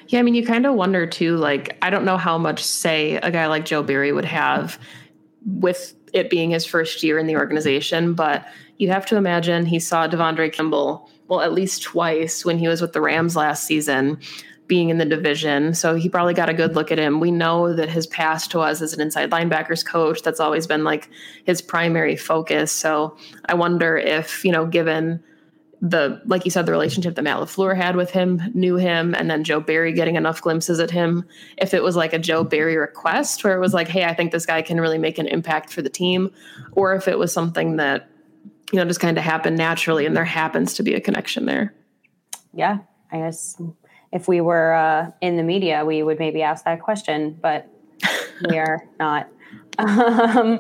Yeah, 0.07 0.21
I 0.21 0.23
mean, 0.23 0.35
you 0.35 0.47
kind 0.47 0.65
of 0.65 0.75
wonder 0.75 1.07
too. 1.07 1.37
Like, 1.37 1.77
I 1.83 1.91
don't 1.91 2.05
know 2.05 2.17
how 2.17 2.39
much 2.39 2.63
say 2.63 3.17
a 3.17 3.33
guy 3.33 3.49
like 3.49 3.65
Joe 3.65 3.83
Barry 3.83 4.13
would 4.13 4.25
have 4.25 4.79
with 5.45 5.95
it 6.13 6.31
being 6.31 6.51
his 6.51 6.65
first 6.65 7.03
year 7.03 7.19
in 7.19 7.27
the 7.27 7.37
organization, 7.37 8.15
but 8.15 8.47
you 8.79 8.89
have 8.89 9.07
to 9.07 9.17
imagine 9.17 9.67
he 9.67 9.79
saw 9.79 10.07
De'Vondre 10.07 10.53
Campbell 10.53 11.09
well, 11.29 11.41
at 11.41 11.53
least 11.53 11.83
twice 11.83 12.45
when 12.45 12.59
he 12.59 12.69
was 12.69 12.81
with 12.81 12.93
the 12.93 13.01
Rams 13.01 13.37
last 13.37 13.65
season, 13.65 14.19
being 14.67 14.91
in 14.91 14.99
the 14.99 15.05
division. 15.05 15.75
So 15.75 15.95
he 15.95 16.09
probably 16.09 16.35
got 16.35 16.49
a 16.49 16.55
good 16.55 16.75
look 16.75 16.91
at 16.91 16.99
him. 16.99 17.21
We 17.21 17.31
know 17.31 17.73
that 17.73 17.89
his 17.89 18.07
past 18.07 18.55
was 18.55 18.83
as 18.83 18.93
an 18.93 19.01
inside 19.01 19.31
linebackers 19.31 19.85
coach. 19.85 20.23
That's 20.23 20.41
always 20.41 20.67
been 20.67 20.85
like 20.85 21.09
his 21.45 21.63
primary 21.63 22.17
focus. 22.17 22.73
So 22.73 23.17
I 23.47 23.55
wonder 23.55 23.97
if, 23.97 24.45
you 24.45 24.53
know, 24.53 24.67
given 24.67 25.23
the 25.83 26.23
like 26.25 26.47
you 26.47 26.51
said 26.51 26.65
the 26.65 26.73
relationship 26.73 27.15
that 27.15 27.23
Matt 27.23 27.37
LaFleur 27.37 27.77
had 27.77 27.97
with 27.97 28.11
him 28.11 28.41
knew 28.55 28.77
him 28.77 29.15
and 29.15 29.31
then 29.31 29.45
Joe 29.45 29.61
Barry 29.61 29.93
getting 29.93 30.17
enough 30.17 30.41
glimpses 30.41 30.81
at 30.81 30.91
him 30.91 31.23
if 31.59 31.75
it 31.75 31.83
was 31.83 31.95
like 31.95 32.15
a 32.15 32.19
Joe 32.19 32.45
Barry 32.45 32.79
request 32.79 33.45
where 33.45 33.55
it 33.55 33.61
was 33.61 33.75
like 33.75 33.87
hey 33.87 34.05
I 34.05 34.15
think 34.15 34.33
this 34.33 34.47
guy 34.47 34.63
can 34.63 34.81
really 34.81 34.97
make 34.97 35.19
an 35.19 35.27
impact 35.27 35.71
for 35.71 35.83
the 35.83 35.91
team 35.91 36.31
or 36.73 36.95
if 36.95 37.07
it 37.07 37.19
was 37.19 37.31
something 37.31 37.77
that 37.77 38.09
you 38.73 38.79
know, 38.79 38.85
just 38.85 39.01
kind 39.01 39.17
of 39.17 39.25
happen 39.25 39.55
naturally, 39.55 40.07
and 40.07 40.17
there 40.17 40.25
happens 40.25 40.75
to 40.75 40.83
be 40.83 40.95
a 40.95 41.01
connection 41.01 41.47
there. 41.47 41.75
Yeah, 42.53 42.79
I 43.13 43.19
guess 43.19 43.61
if 44.13 44.29
we 44.29 44.41
were 44.41 44.73
uh, 44.75 45.11
in 45.21 45.37
the 45.37 45.43
media, 45.43 45.85
we 45.85 46.03
would 46.03 46.19
maybe 46.19 46.43
ask 46.43 46.65
that 46.65 46.81
question, 46.81 47.39
but 47.41 47.69
we 48.49 48.59
are 48.59 48.83
not. 48.99 49.29
Um, 49.79 50.59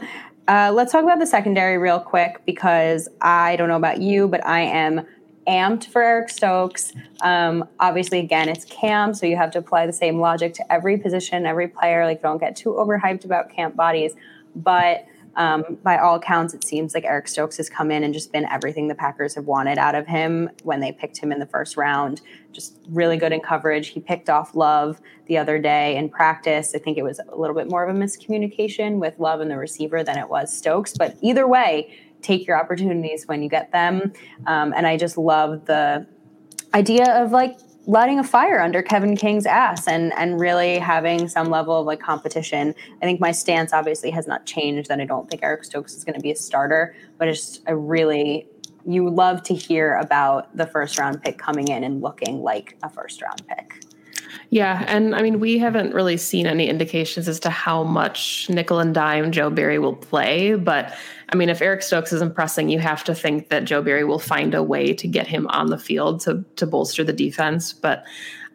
uh, 0.49 0.73
let's 0.73 0.93
talk 0.93 1.03
about 1.03 1.19
the 1.19 1.27
secondary 1.27 1.79
real 1.79 1.99
quick 1.99 2.45
because 2.47 3.09
I 3.21 3.57
don't 3.57 3.69
know 3.69 3.77
about 3.77 4.01
you, 4.01 4.29
but 4.29 4.47
I 4.47 4.61
am 4.61 5.07
amped 5.49 5.87
for 5.87 6.03
Eric 6.03 6.29
Stokes. 6.29 6.93
Um, 7.21 7.69
obviously, 7.81 8.21
again, 8.21 8.49
it's 8.49 8.65
camp, 8.65 9.17
so 9.17 9.27
you 9.27 9.37
have 9.37 9.51
to 9.53 9.59
apply 9.59 9.87
the 9.87 9.93
same 9.93 10.21
logic 10.21 10.55
to 10.55 10.73
every 10.73 10.99
position, 10.99 11.47
every 11.47 11.69
player. 11.69 12.05
Like, 12.05 12.23
don't 12.23 12.39
get 12.39 12.57
too 12.57 12.71
overhyped 12.71 13.25
about 13.25 13.51
camp 13.51 13.75
bodies, 13.77 14.13
but 14.55 15.07
um, 15.37 15.78
by 15.83 15.99
all 15.99 16.16
accounts, 16.16 16.55
it 16.55 16.64
seems 16.64 16.95
like 16.95 17.05
Eric 17.05 17.28
Stokes 17.28 17.59
has 17.59 17.69
come 17.69 17.90
in 17.90 18.02
and 18.02 18.14
just 18.14 18.33
been 18.33 18.47
everything 18.47 18.88
the 18.88 18.95
Packers 18.95 19.35
have 19.35 19.45
wanted 19.45 19.78
out 19.78 19.95
of 19.95 20.07
him 20.07 20.50
when 20.62 20.81
they 20.81 20.93
picked 20.93 21.19
him 21.19 21.31
in 21.31 21.38
the 21.38 21.47
first 21.47 21.76
round. 21.76 22.23
Just 22.52 22.78
really 22.88 23.19
good 23.19 23.33
in 23.33 23.40
coverage. 23.40 23.88
He 23.88 24.00
picked 24.00 24.31
off 24.31 24.55
Love 24.55 25.00
the 25.26 25.37
other 25.37 25.59
day 25.59 25.97
in 25.97 26.09
practice. 26.09 26.75
I 26.75 26.78
think 26.78 26.97
it 26.97 27.02
was 27.02 27.21
a 27.28 27.37
little 27.37 27.55
bit 27.55 27.69
more 27.69 27.87
of 27.87 27.95
a 27.95 27.99
miscommunication 27.99 28.99
with 28.99 29.19
Love 29.19 29.40
and 29.40 29.50
the 29.50 29.59
receiver 29.59 30.02
than 30.02 30.16
it 30.19 30.28
was 30.28 30.57
Stokes. 30.57 30.95
But 30.97 31.16
either 31.21 31.47
way, 31.47 31.95
take 32.23 32.47
your 32.47 32.59
opportunities 32.59 33.28
when 33.28 33.43
you 33.43 33.49
get 33.50 33.73
them. 33.73 34.12
Um, 34.47 34.73
and 34.75 34.87
I 34.87 34.97
just 34.97 35.19
love 35.19 35.66
the 35.66 36.07
idea 36.75 37.23
of 37.23 37.31
like 37.31 37.59
lighting 37.87 38.19
a 38.19 38.25
fire 38.25 38.61
under 38.61 38.83
Kevin 38.83 39.16
King's 39.16 39.47
ass 39.47 39.87
and 39.87 40.12
and 40.14 40.40
really 40.40 40.78
having 40.78 41.28
some 41.28 41.49
level 41.49 41.81
of 41.81 41.87
like 41.87 42.00
competition. 42.00 42.75
I 43.00 43.05
think 43.05 43.21
my 43.21 43.33
stance 43.33 43.73
obviously 43.73 44.11
has 44.11 44.26
not 44.26 44.45
changed 44.45 44.88
that 44.88 45.00
I 45.00 45.05
don't 45.05 45.31
think 45.31 45.43
Eric 45.43 45.64
Stokes 45.64 45.95
is 45.95 46.05
going 46.05 46.16
to 46.16 46.21
be 46.21 46.33
a 46.33 46.37
starter, 46.37 46.95
but 47.19 47.28
it's 47.28 47.61
I 47.66 47.73
really 47.73 48.49
you 48.85 49.11
love 49.11 49.43
to 49.45 49.55
hear 49.55 49.97
about 49.97 50.57
the 50.57 50.66
first 50.66 50.99
round 50.99 51.23
pick 51.23 51.38
coming 51.38 51.69
in 51.69 51.83
and 51.83 52.02
looking 52.02 52.43
like 52.43 52.76
a 52.83 52.90
first 52.90 53.23
round 53.23 53.43
pick. 53.49 53.86
Yeah, 54.50 54.85
and 54.87 55.14
I 55.14 55.23
mean, 55.23 55.40
we 55.40 55.59
haven't 55.59 55.95
really 55.95 56.16
seen 56.16 56.47
any 56.47 56.69
indications 56.69 57.28
as 57.28 57.40
to 57.40 57.50
how 57.50 57.85
much 57.85 58.47
nickel 58.49 58.78
and 58.78 58.95
dime 58.95 59.33
Joe 59.33 59.50
Barry 59.50 59.78
will 59.78 59.97
play. 59.97 60.55
But 60.55 60.97
I 61.33 61.37
mean, 61.37 61.49
if 61.49 61.61
Eric 61.61 61.83
Stokes 61.83 62.12
is 62.12 62.23
impressing, 62.23 62.69
you 62.69 62.78
have 62.78 63.05
to 63.05 63.14
think 63.14 63.49
that 63.49 63.64
Joe 63.64 63.83
Barry 63.83 64.05
will 64.05 64.19
find 64.19 64.55
a 64.55 64.62
way 64.62 64.95
to 64.95 65.09
get 65.09 65.26
him 65.26 65.47
on 65.49 65.69
the 65.69 65.78
field 65.78 66.21
to 66.23 66.45
to 66.56 66.67
bolster 66.67 67.04
the 67.04 67.13
defense. 67.13 67.73
But 67.73 68.04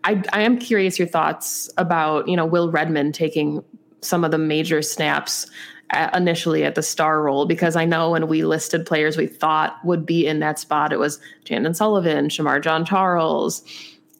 I, 0.03 0.23
I 0.33 0.41
am 0.41 0.57
curious 0.57 0.97
your 0.97 1.07
thoughts 1.07 1.69
about 1.77 2.27
you 2.27 2.35
know 2.35 2.45
Will 2.45 2.71
Redmond 2.71 3.13
taking 3.13 3.63
some 4.01 4.23
of 4.23 4.31
the 4.31 4.37
major 4.37 4.81
snaps 4.81 5.47
uh, 5.91 6.09
initially 6.13 6.63
at 6.63 6.75
the 6.75 6.81
star 6.81 7.21
role 7.21 7.45
because 7.45 7.75
I 7.75 7.85
know 7.85 8.11
when 8.11 8.27
we 8.27 8.43
listed 8.43 8.85
players 8.85 9.17
we 9.17 9.27
thought 9.27 9.77
would 9.83 10.05
be 10.05 10.25
in 10.25 10.39
that 10.39 10.57
spot, 10.57 10.93
it 10.93 10.99
was 10.99 11.19
Chandon 11.43 11.73
Sullivan, 11.73 12.29
Shemar 12.29 12.63
Jean-Charles, 12.63 13.63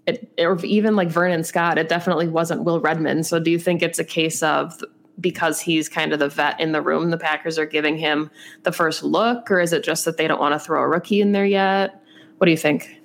it, 0.08 0.32
or 0.40 0.64
even 0.66 0.96
like 0.96 1.10
Vernon 1.10 1.44
Scott, 1.44 1.78
it 1.78 1.90
definitely 1.90 2.28
wasn't 2.28 2.64
Will 2.64 2.80
Redmond. 2.80 3.26
So 3.26 3.40
do 3.40 3.52
you 3.52 3.60
think 3.60 3.82
it's 3.82 4.00
a 4.00 4.04
case 4.04 4.42
of 4.42 4.84
because 5.20 5.60
he's 5.60 5.88
kind 5.88 6.14
of 6.14 6.20
the 6.20 6.30
vet 6.30 6.60
in 6.60 6.72
the 6.72 6.82
room, 6.82 7.10
the 7.12 7.18
Packers 7.18 7.60
are 7.60 7.66
giving 7.66 7.98
him 7.98 8.32
the 8.64 8.72
first 8.72 9.04
look, 9.04 9.52
or 9.52 9.60
is 9.60 9.74
it 9.74 9.84
just 9.84 10.06
that 10.06 10.18
they 10.18 10.28
don't 10.28 10.40
want 10.40 10.54
to 10.54 10.60
throw 10.60 10.82
a 10.82 10.88
rookie 10.88 11.22
in 11.22 11.32
there 11.32 11.46
yet? 11.46 12.02
What 12.38 12.46
do 12.46 12.52
you 12.52 12.58
think? 12.58 13.01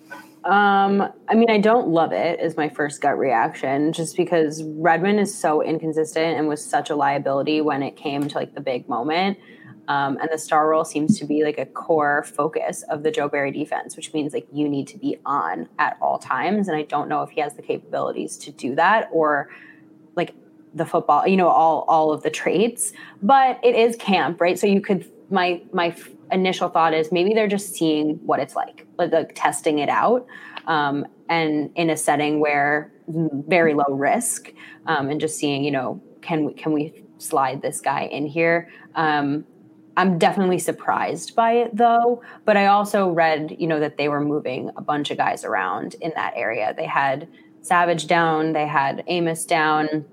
Um, 0.46 1.12
I 1.28 1.34
mean, 1.34 1.50
I 1.50 1.58
don't 1.58 1.88
love 1.88 2.12
it, 2.12 2.38
is 2.38 2.56
my 2.56 2.68
first 2.68 3.00
gut 3.00 3.18
reaction, 3.18 3.92
just 3.92 4.16
because 4.16 4.62
Redmond 4.62 5.18
is 5.18 5.36
so 5.36 5.60
inconsistent 5.60 6.38
and 6.38 6.46
was 6.46 6.64
such 6.64 6.88
a 6.88 6.94
liability 6.94 7.60
when 7.60 7.82
it 7.82 7.96
came 7.96 8.28
to 8.28 8.38
like 8.38 8.54
the 8.54 8.60
big 8.60 8.88
moment. 8.88 9.38
Um, 9.88 10.18
and 10.18 10.28
the 10.32 10.38
star 10.38 10.68
role 10.68 10.84
seems 10.84 11.18
to 11.18 11.24
be 11.24 11.42
like 11.42 11.58
a 11.58 11.66
core 11.66 12.22
focus 12.24 12.84
of 12.90 13.02
the 13.02 13.10
Joe 13.10 13.28
Barry 13.28 13.50
defense, 13.50 13.96
which 13.96 14.12
means 14.14 14.32
like 14.32 14.46
you 14.52 14.68
need 14.68 14.86
to 14.88 14.98
be 14.98 15.18
on 15.26 15.68
at 15.80 15.96
all 16.00 16.18
times. 16.18 16.68
And 16.68 16.76
I 16.76 16.82
don't 16.82 17.08
know 17.08 17.22
if 17.22 17.30
he 17.30 17.40
has 17.40 17.54
the 17.54 17.62
capabilities 17.62 18.36
to 18.38 18.52
do 18.52 18.76
that 18.76 19.08
or 19.12 19.48
like 20.14 20.32
the 20.74 20.86
football, 20.86 21.26
you 21.26 21.36
know, 21.36 21.48
all 21.48 21.84
all 21.88 22.12
of 22.12 22.22
the 22.22 22.30
traits. 22.30 22.92
But 23.22 23.60
it 23.64 23.74
is 23.74 23.96
camp, 23.96 24.40
right? 24.40 24.58
So 24.58 24.66
you 24.66 24.80
could 24.80 25.10
my 25.30 25.60
my 25.72 25.96
initial 26.32 26.68
thought 26.68 26.94
is 26.94 27.12
maybe 27.12 27.34
they're 27.34 27.48
just 27.48 27.74
seeing 27.74 28.16
what 28.26 28.40
it's 28.40 28.56
like, 28.56 28.86
like, 28.98 29.12
like 29.12 29.32
testing 29.34 29.78
it 29.78 29.88
out, 29.88 30.26
um, 30.66 31.06
and 31.28 31.70
in 31.76 31.90
a 31.90 31.96
setting 31.96 32.40
where 32.40 32.92
very 33.08 33.74
low 33.74 33.84
risk, 33.90 34.52
um, 34.86 35.08
and 35.10 35.20
just 35.20 35.38
seeing, 35.38 35.64
you 35.64 35.70
know, 35.70 36.00
can 36.22 36.44
we 36.44 36.52
can 36.52 36.72
we 36.72 37.04
slide 37.18 37.62
this 37.62 37.80
guy 37.80 38.02
in 38.02 38.26
here? 38.26 38.68
Um, 38.94 39.44
I'm 39.96 40.18
definitely 40.18 40.58
surprised 40.58 41.34
by 41.34 41.52
it 41.52 41.76
though. 41.76 42.22
But 42.44 42.56
I 42.56 42.66
also 42.66 43.08
read, 43.08 43.56
you 43.58 43.66
know, 43.66 43.80
that 43.80 43.96
they 43.96 44.08
were 44.08 44.20
moving 44.20 44.70
a 44.76 44.82
bunch 44.82 45.10
of 45.10 45.16
guys 45.16 45.44
around 45.44 45.96
in 46.00 46.12
that 46.16 46.34
area. 46.36 46.74
They 46.76 46.86
had 46.86 47.28
Savage 47.62 48.06
down, 48.06 48.52
they 48.52 48.66
had 48.66 49.02
Amos 49.08 49.44
down. 49.44 50.04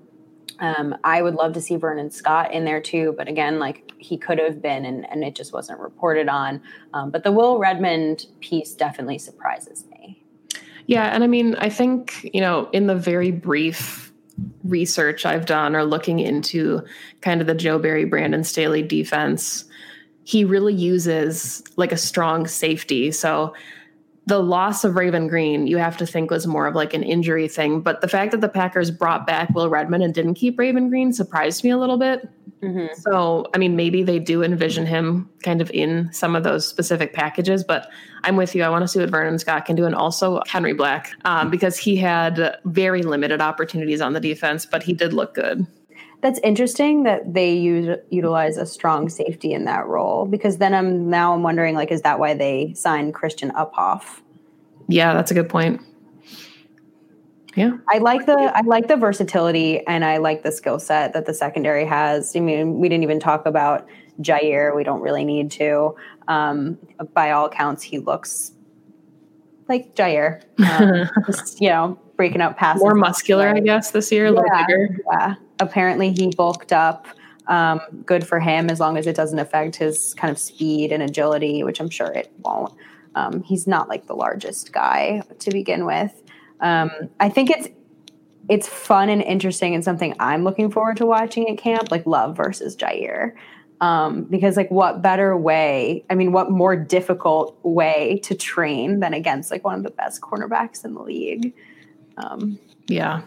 Um, 0.60 0.96
I 1.04 1.22
would 1.22 1.34
love 1.34 1.52
to 1.54 1.60
see 1.60 1.76
Vernon 1.76 2.10
Scott 2.10 2.52
in 2.52 2.64
there 2.64 2.80
too, 2.80 3.14
but 3.16 3.28
again, 3.28 3.58
like 3.58 3.92
he 3.98 4.16
could 4.16 4.38
have 4.38 4.62
been, 4.62 4.84
and, 4.84 5.08
and 5.10 5.24
it 5.24 5.34
just 5.34 5.52
wasn't 5.52 5.80
reported 5.80 6.28
on. 6.28 6.62
Um, 6.92 7.10
but 7.10 7.24
the 7.24 7.32
Will 7.32 7.58
Redmond 7.58 8.26
piece 8.40 8.72
definitely 8.72 9.18
surprises 9.18 9.84
me. 9.90 10.22
Yeah, 10.86 11.06
and 11.06 11.24
I 11.24 11.26
mean, 11.26 11.54
I 11.56 11.68
think 11.70 12.30
you 12.32 12.40
know, 12.40 12.68
in 12.72 12.86
the 12.86 12.94
very 12.94 13.30
brief 13.30 14.12
research 14.64 15.24
I've 15.24 15.46
done 15.46 15.76
or 15.76 15.84
looking 15.84 16.18
into 16.18 16.82
kind 17.20 17.40
of 17.40 17.46
the 17.46 17.54
Joe 17.54 17.78
Barry 17.78 18.04
Brandon 18.04 18.44
Staley 18.44 18.82
defense, 18.82 19.64
he 20.24 20.44
really 20.44 20.74
uses 20.74 21.62
like 21.76 21.92
a 21.92 21.96
strong 21.96 22.46
safety. 22.46 23.12
So 23.12 23.54
the 24.26 24.38
loss 24.38 24.84
of 24.84 24.96
Raven 24.96 25.28
Greene, 25.28 25.66
you 25.66 25.76
have 25.76 25.96
to 25.98 26.06
think 26.06 26.30
was 26.30 26.46
more 26.46 26.66
of 26.66 26.74
like 26.74 26.94
an 26.94 27.02
injury 27.02 27.46
thing. 27.46 27.80
But 27.80 28.00
the 28.00 28.08
fact 28.08 28.30
that 28.32 28.40
the 28.40 28.48
Packers 28.48 28.90
brought 28.90 29.26
back 29.26 29.50
Will 29.50 29.68
Redmond 29.68 30.02
and 30.02 30.14
didn't 30.14 30.34
keep 30.34 30.58
Raven 30.58 30.88
Greene 30.88 31.12
surprised 31.12 31.62
me 31.62 31.70
a 31.70 31.76
little 31.76 31.98
bit. 31.98 32.28
Mm-hmm. 32.62 32.94
So, 33.00 33.46
I 33.54 33.58
mean, 33.58 33.76
maybe 33.76 34.02
they 34.02 34.18
do 34.18 34.42
envision 34.42 34.86
him 34.86 35.28
kind 35.42 35.60
of 35.60 35.70
in 35.72 36.10
some 36.12 36.34
of 36.34 36.44
those 36.44 36.66
specific 36.66 37.12
packages, 37.12 37.62
but 37.62 37.90
I'm 38.22 38.36
with 38.36 38.54
you. 38.54 38.62
I 38.62 38.70
want 38.70 38.82
to 38.82 38.88
see 38.88 39.00
what 39.00 39.10
Vernon 39.10 39.38
Scott 39.38 39.66
can 39.66 39.76
do, 39.76 39.84
and 39.84 39.94
also 39.94 40.40
Henry 40.46 40.72
Black, 40.72 41.10
um, 41.26 41.50
because 41.50 41.76
he 41.76 41.96
had 41.96 42.56
very 42.64 43.02
limited 43.02 43.42
opportunities 43.42 44.00
on 44.00 44.14
the 44.14 44.20
defense, 44.20 44.64
but 44.64 44.82
he 44.82 44.94
did 44.94 45.12
look 45.12 45.34
good. 45.34 45.66
That's 46.24 46.40
interesting 46.42 47.02
that 47.02 47.34
they 47.34 47.52
use 47.52 47.98
utilize 48.08 48.56
a 48.56 48.64
strong 48.64 49.10
safety 49.10 49.52
in 49.52 49.66
that 49.66 49.86
role 49.86 50.24
because 50.24 50.56
then 50.56 50.72
I'm 50.72 51.10
now 51.10 51.34
I'm 51.34 51.42
wondering 51.42 51.74
like 51.74 51.92
is 51.92 52.00
that 52.00 52.18
why 52.18 52.32
they 52.32 52.72
signed 52.72 53.12
Christian 53.12 53.50
Uphoff? 53.50 54.22
Yeah, 54.88 55.12
that's 55.12 55.30
a 55.30 55.34
good 55.34 55.50
point. 55.50 55.82
Yeah. 57.54 57.72
I 57.90 57.98
like 57.98 58.24
the 58.24 58.38
I 58.54 58.62
like 58.62 58.88
the 58.88 58.96
versatility 58.96 59.86
and 59.86 60.02
I 60.02 60.16
like 60.16 60.42
the 60.42 60.50
skill 60.50 60.78
set 60.78 61.12
that 61.12 61.26
the 61.26 61.34
secondary 61.34 61.84
has. 61.84 62.34
I 62.34 62.40
mean, 62.40 62.78
we 62.78 62.88
didn't 62.88 63.02
even 63.02 63.20
talk 63.20 63.44
about 63.44 63.86
Jair. 64.22 64.74
We 64.74 64.82
don't 64.82 65.02
really 65.02 65.26
need 65.26 65.50
to. 65.50 65.94
Um, 66.26 66.78
by 67.12 67.32
all 67.32 67.44
accounts, 67.44 67.82
he 67.82 67.98
looks 67.98 68.52
like 69.68 69.94
Jair. 69.94 70.42
Um, 70.70 71.06
just, 71.26 71.60
you 71.60 71.68
know, 71.68 71.98
breaking 72.16 72.40
out 72.40 72.56
passes. 72.56 72.82
More 72.82 72.94
muscular, 72.94 73.50
I 73.50 73.60
guess, 73.60 73.90
this 73.90 74.10
year, 74.10 74.24
a 74.24 74.28
yeah, 74.30 74.34
little 74.34 74.58
bigger. 74.66 74.98
Yeah 75.12 75.34
apparently 75.64 76.12
he 76.12 76.30
bulked 76.30 76.72
up. 76.72 77.06
Um, 77.46 77.80
good 78.06 78.26
for 78.26 78.40
him 78.40 78.70
as 78.70 78.80
long 78.80 78.96
as 78.96 79.06
it 79.06 79.16
doesn't 79.16 79.38
affect 79.38 79.76
his 79.76 80.14
kind 80.14 80.30
of 80.30 80.38
speed 80.38 80.92
and 80.92 81.02
agility, 81.02 81.62
which 81.62 81.80
I'm 81.80 81.90
sure 81.90 82.10
it 82.10 82.32
won't. 82.38 82.72
Um, 83.14 83.42
he's 83.42 83.66
not 83.66 83.88
like 83.88 84.06
the 84.06 84.14
largest 84.14 84.72
guy 84.72 85.22
to 85.38 85.50
begin 85.50 85.84
with. 85.84 86.22
Um, 86.60 86.90
I 87.20 87.28
think 87.28 87.50
it's 87.50 87.68
it's 88.48 88.68
fun 88.68 89.08
and 89.08 89.22
interesting 89.22 89.74
and 89.74 89.82
something 89.82 90.14
I'm 90.20 90.44
looking 90.44 90.70
forward 90.70 90.98
to 90.98 91.06
watching 91.06 91.48
at 91.48 91.58
camp, 91.58 91.90
like 91.90 92.06
Love 92.06 92.36
versus 92.36 92.76
Jair. 92.76 93.32
Um, 93.80 94.24
because 94.24 94.56
like 94.56 94.70
what 94.70 95.02
better 95.02 95.36
way, 95.36 96.04
I 96.10 96.14
mean, 96.14 96.32
what 96.32 96.50
more 96.50 96.76
difficult 96.76 97.58
way 97.62 98.20
to 98.24 98.34
train 98.34 99.00
than 99.00 99.14
against 99.14 99.50
like 99.50 99.64
one 99.64 99.74
of 99.76 99.82
the 99.82 99.90
best 99.90 100.20
cornerbacks 100.20 100.84
in 100.84 100.94
the 100.94 101.02
league? 101.02 101.54
Um, 102.18 102.58
yeah. 102.86 103.22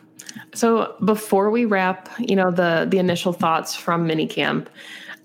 So 0.54 0.96
before 1.04 1.50
we 1.50 1.66
wrap, 1.66 2.10
you 2.20 2.36
know, 2.36 2.52
the 2.52 2.88
the 2.90 3.00
initial 3.00 3.34
thoughts 3.34 3.76
from 3.76 4.08
minicamp, 4.08 4.68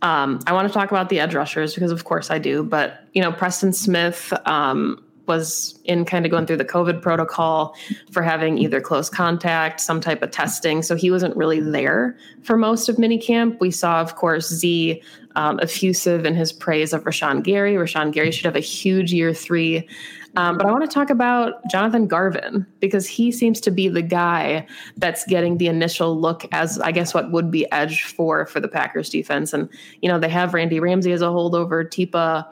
um, 0.03 0.41
I 0.47 0.53
want 0.53 0.69
to 0.69 0.75
talk 0.75 0.91
about 0.91 1.09
the 1.09 1.21
edge 1.21 1.35
rushers 1.35 1.75
because 1.75 1.93
of 1.93 2.05
course 2.05 2.31
I 2.31 2.39
do, 2.39 2.63
but 2.63 3.05
you 3.13 3.23
know, 3.23 3.33
Preston 3.33 3.73
Smith 3.73 4.33
um, 4.47 5.03
was 5.27 5.79
in 5.85 6.05
kind 6.05 6.25
of 6.25 6.31
going 6.31 6.47
through 6.47 6.57
the 6.57 6.65
COVID 6.65 7.01
protocol 7.01 7.75
for 8.11 8.23
having 8.23 8.59
either 8.59 8.81
close 8.81 9.09
contact, 9.09 9.81
some 9.81 10.01
type 10.01 10.23
of 10.23 10.31
testing. 10.31 10.83
So 10.83 10.97
he 10.97 11.11
wasn't 11.11 11.37
really 11.37 11.61
there 11.61 12.17
for 12.43 12.57
most 12.57 12.89
of 12.89 12.97
minicamp. 12.97 13.61
We 13.61 13.71
saw, 13.71 14.01
of 14.01 14.17
course, 14.17 14.49
Z 14.49 15.01
um, 15.37 15.61
effusive 15.61 16.27
in 16.27 16.35
his 16.35 16.53
praise 16.53 16.93
of 16.93 17.05
Rashan 17.05 17.43
Gary. 17.43 17.75
Rashan 17.75 18.13
Gary 18.13 18.31
should 18.31 18.45
have 18.45 18.57
a 18.57 18.61
huge 18.61 19.13
year 19.13 19.33
three. 19.33 19.89
Um, 20.37 20.57
but 20.57 20.67
I 20.67 20.71
want 20.71 20.83
to 20.83 20.93
talk 20.93 21.11
about 21.11 21.55
Jonathan 21.71 22.07
Garvin 22.07 22.67
because 22.81 23.07
he 23.07 23.31
seems 23.31 23.61
to 23.61 23.71
be 23.71 23.89
the 23.89 24.03
guy 24.03 24.67
that's 24.97 25.27
getting 25.27 25.59
the 25.59 25.67
initial 25.67 26.19
look 26.19 26.47
as 26.53 26.79
I 26.81 26.91
guess 26.91 27.13
what 27.13 27.31
would 27.33 27.51
be 27.51 27.71
edge 27.71 28.05
for 28.05 28.47
for 28.47 28.59
the 28.59 28.69
Packers 28.69 29.11
defense. 29.11 29.53
And 29.53 29.69
you 30.01 30.09
know 30.09 30.19
they 30.19 30.31
have 30.31 30.55
Randy 30.55 30.81
Ramsey 30.81 31.13
as 31.13 31.21
a 31.21 31.27
holdover. 31.27 31.85
Tipa 31.85 32.47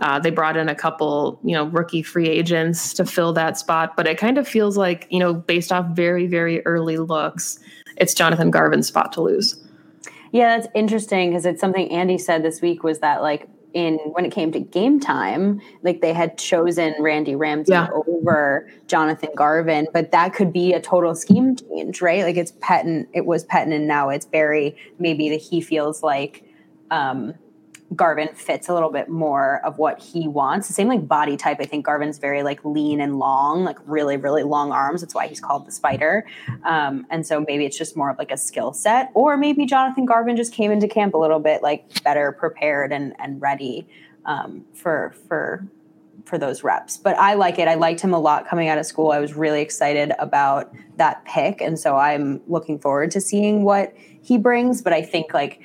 uh, 0.00 0.18
they 0.18 0.30
brought 0.30 0.56
in 0.56 0.68
a 0.68 0.74
couple, 0.74 1.40
you 1.42 1.54
know, 1.54 1.64
rookie 1.66 2.02
free 2.02 2.28
agents 2.28 2.92
to 2.94 3.04
fill 3.04 3.32
that 3.32 3.56
spot, 3.56 3.96
but 3.96 4.06
it 4.06 4.18
kind 4.18 4.38
of 4.38 4.46
feels 4.46 4.76
like, 4.76 5.06
you 5.10 5.18
know, 5.18 5.32
based 5.32 5.72
off 5.72 5.86
very, 5.94 6.26
very 6.26 6.64
early 6.66 6.98
looks, 6.98 7.58
it's 7.96 8.12
Jonathan 8.12 8.50
Garvin's 8.50 8.88
spot 8.88 9.12
to 9.12 9.22
lose. 9.22 9.62
Yeah, 10.32 10.56
that's 10.56 10.68
interesting 10.74 11.30
because 11.30 11.46
it's 11.46 11.60
something 11.60 11.90
Andy 11.90 12.18
said 12.18 12.42
this 12.42 12.60
week 12.60 12.82
was 12.82 12.98
that 12.98 13.22
like 13.22 13.48
in 13.76 13.98
when 14.12 14.24
it 14.24 14.32
came 14.32 14.50
to 14.52 14.58
game 14.58 14.98
time, 14.98 15.60
like 15.82 16.00
they 16.00 16.14
had 16.14 16.38
chosen 16.38 16.94
Randy 16.98 17.36
Ramsey 17.36 17.72
yeah. 17.72 17.88
over 17.92 18.66
Jonathan 18.86 19.28
Garvin, 19.36 19.86
but 19.92 20.12
that 20.12 20.32
could 20.32 20.50
be 20.50 20.72
a 20.72 20.80
total 20.80 21.14
scheme 21.14 21.54
change, 21.54 22.00
right? 22.00 22.24
Like 22.24 22.36
it's 22.36 22.52
Pettine, 22.52 23.06
it 23.12 23.26
was 23.26 23.44
Pettine, 23.44 23.74
and 23.74 23.86
now 23.86 24.08
it's 24.08 24.24
Barry. 24.24 24.74
Maybe 24.98 25.28
that 25.28 25.42
he 25.42 25.60
feels 25.60 26.02
like 26.02 26.42
um, 26.90 27.34
Garvin 27.94 28.28
fits 28.34 28.68
a 28.68 28.74
little 28.74 28.90
bit 28.90 29.08
more 29.08 29.60
of 29.64 29.78
what 29.78 30.00
he 30.00 30.26
wants. 30.26 30.66
The 30.66 30.74
same 30.74 30.88
like 30.88 31.06
body 31.06 31.36
type. 31.36 31.58
I 31.60 31.64
think 31.64 31.86
Garvin's 31.86 32.18
very 32.18 32.42
like 32.42 32.64
lean 32.64 33.00
and 33.00 33.18
long, 33.18 33.64
like 33.64 33.78
really, 33.86 34.16
really 34.16 34.42
long 34.42 34.72
arms. 34.72 35.02
That's 35.02 35.14
why 35.14 35.28
he's 35.28 35.40
called 35.40 35.66
the 35.66 35.72
spider. 35.72 36.26
Um, 36.64 37.06
and 37.10 37.24
so 37.24 37.44
maybe 37.46 37.64
it's 37.64 37.78
just 37.78 37.96
more 37.96 38.10
of 38.10 38.18
like 38.18 38.32
a 38.32 38.36
skill 38.36 38.72
set, 38.72 39.10
or 39.14 39.36
maybe 39.36 39.66
Jonathan 39.66 40.04
Garvin 40.04 40.36
just 40.36 40.52
came 40.52 40.72
into 40.72 40.88
camp 40.88 41.14
a 41.14 41.18
little 41.18 41.38
bit 41.38 41.62
like 41.62 42.02
better 42.02 42.32
prepared 42.32 42.92
and 42.92 43.14
and 43.20 43.40
ready 43.40 43.86
um, 44.24 44.64
for 44.74 45.14
for 45.28 45.66
for 46.24 46.38
those 46.38 46.64
reps. 46.64 46.96
But 46.96 47.16
I 47.18 47.34
like 47.34 47.58
it. 47.58 47.68
I 47.68 47.74
liked 47.74 48.00
him 48.00 48.12
a 48.12 48.18
lot 48.18 48.48
coming 48.48 48.68
out 48.68 48.78
of 48.78 48.86
school. 48.86 49.12
I 49.12 49.20
was 49.20 49.34
really 49.34 49.62
excited 49.62 50.12
about 50.18 50.72
that 50.96 51.24
pick, 51.24 51.60
and 51.60 51.78
so 51.78 51.96
I'm 51.96 52.40
looking 52.48 52.80
forward 52.80 53.12
to 53.12 53.20
seeing 53.20 53.62
what 53.62 53.94
he 54.22 54.38
brings. 54.38 54.82
But 54.82 54.92
I 54.92 55.02
think 55.02 55.32
like 55.32 55.60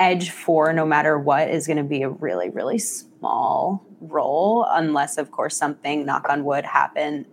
edge 0.00 0.30
four, 0.30 0.72
no 0.72 0.84
matter 0.84 1.18
what, 1.18 1.50
is 1.50 1.66
going 1.66 1.76
to 1.76 1.84
be 1.84 2.02
a 2.02 2.08
really, 2.08 2.48
really 2.48 2.78
small 2.78 3.86
role, 4.00 4.66
unless, 4.70 5.18
of 5.18 5.30
course, 5.30 5.56
something, 5.56 6.06
knock 6.06 6.26
on 6.28 6.44
wood, 6.44 6.64
happens 6.64 7.26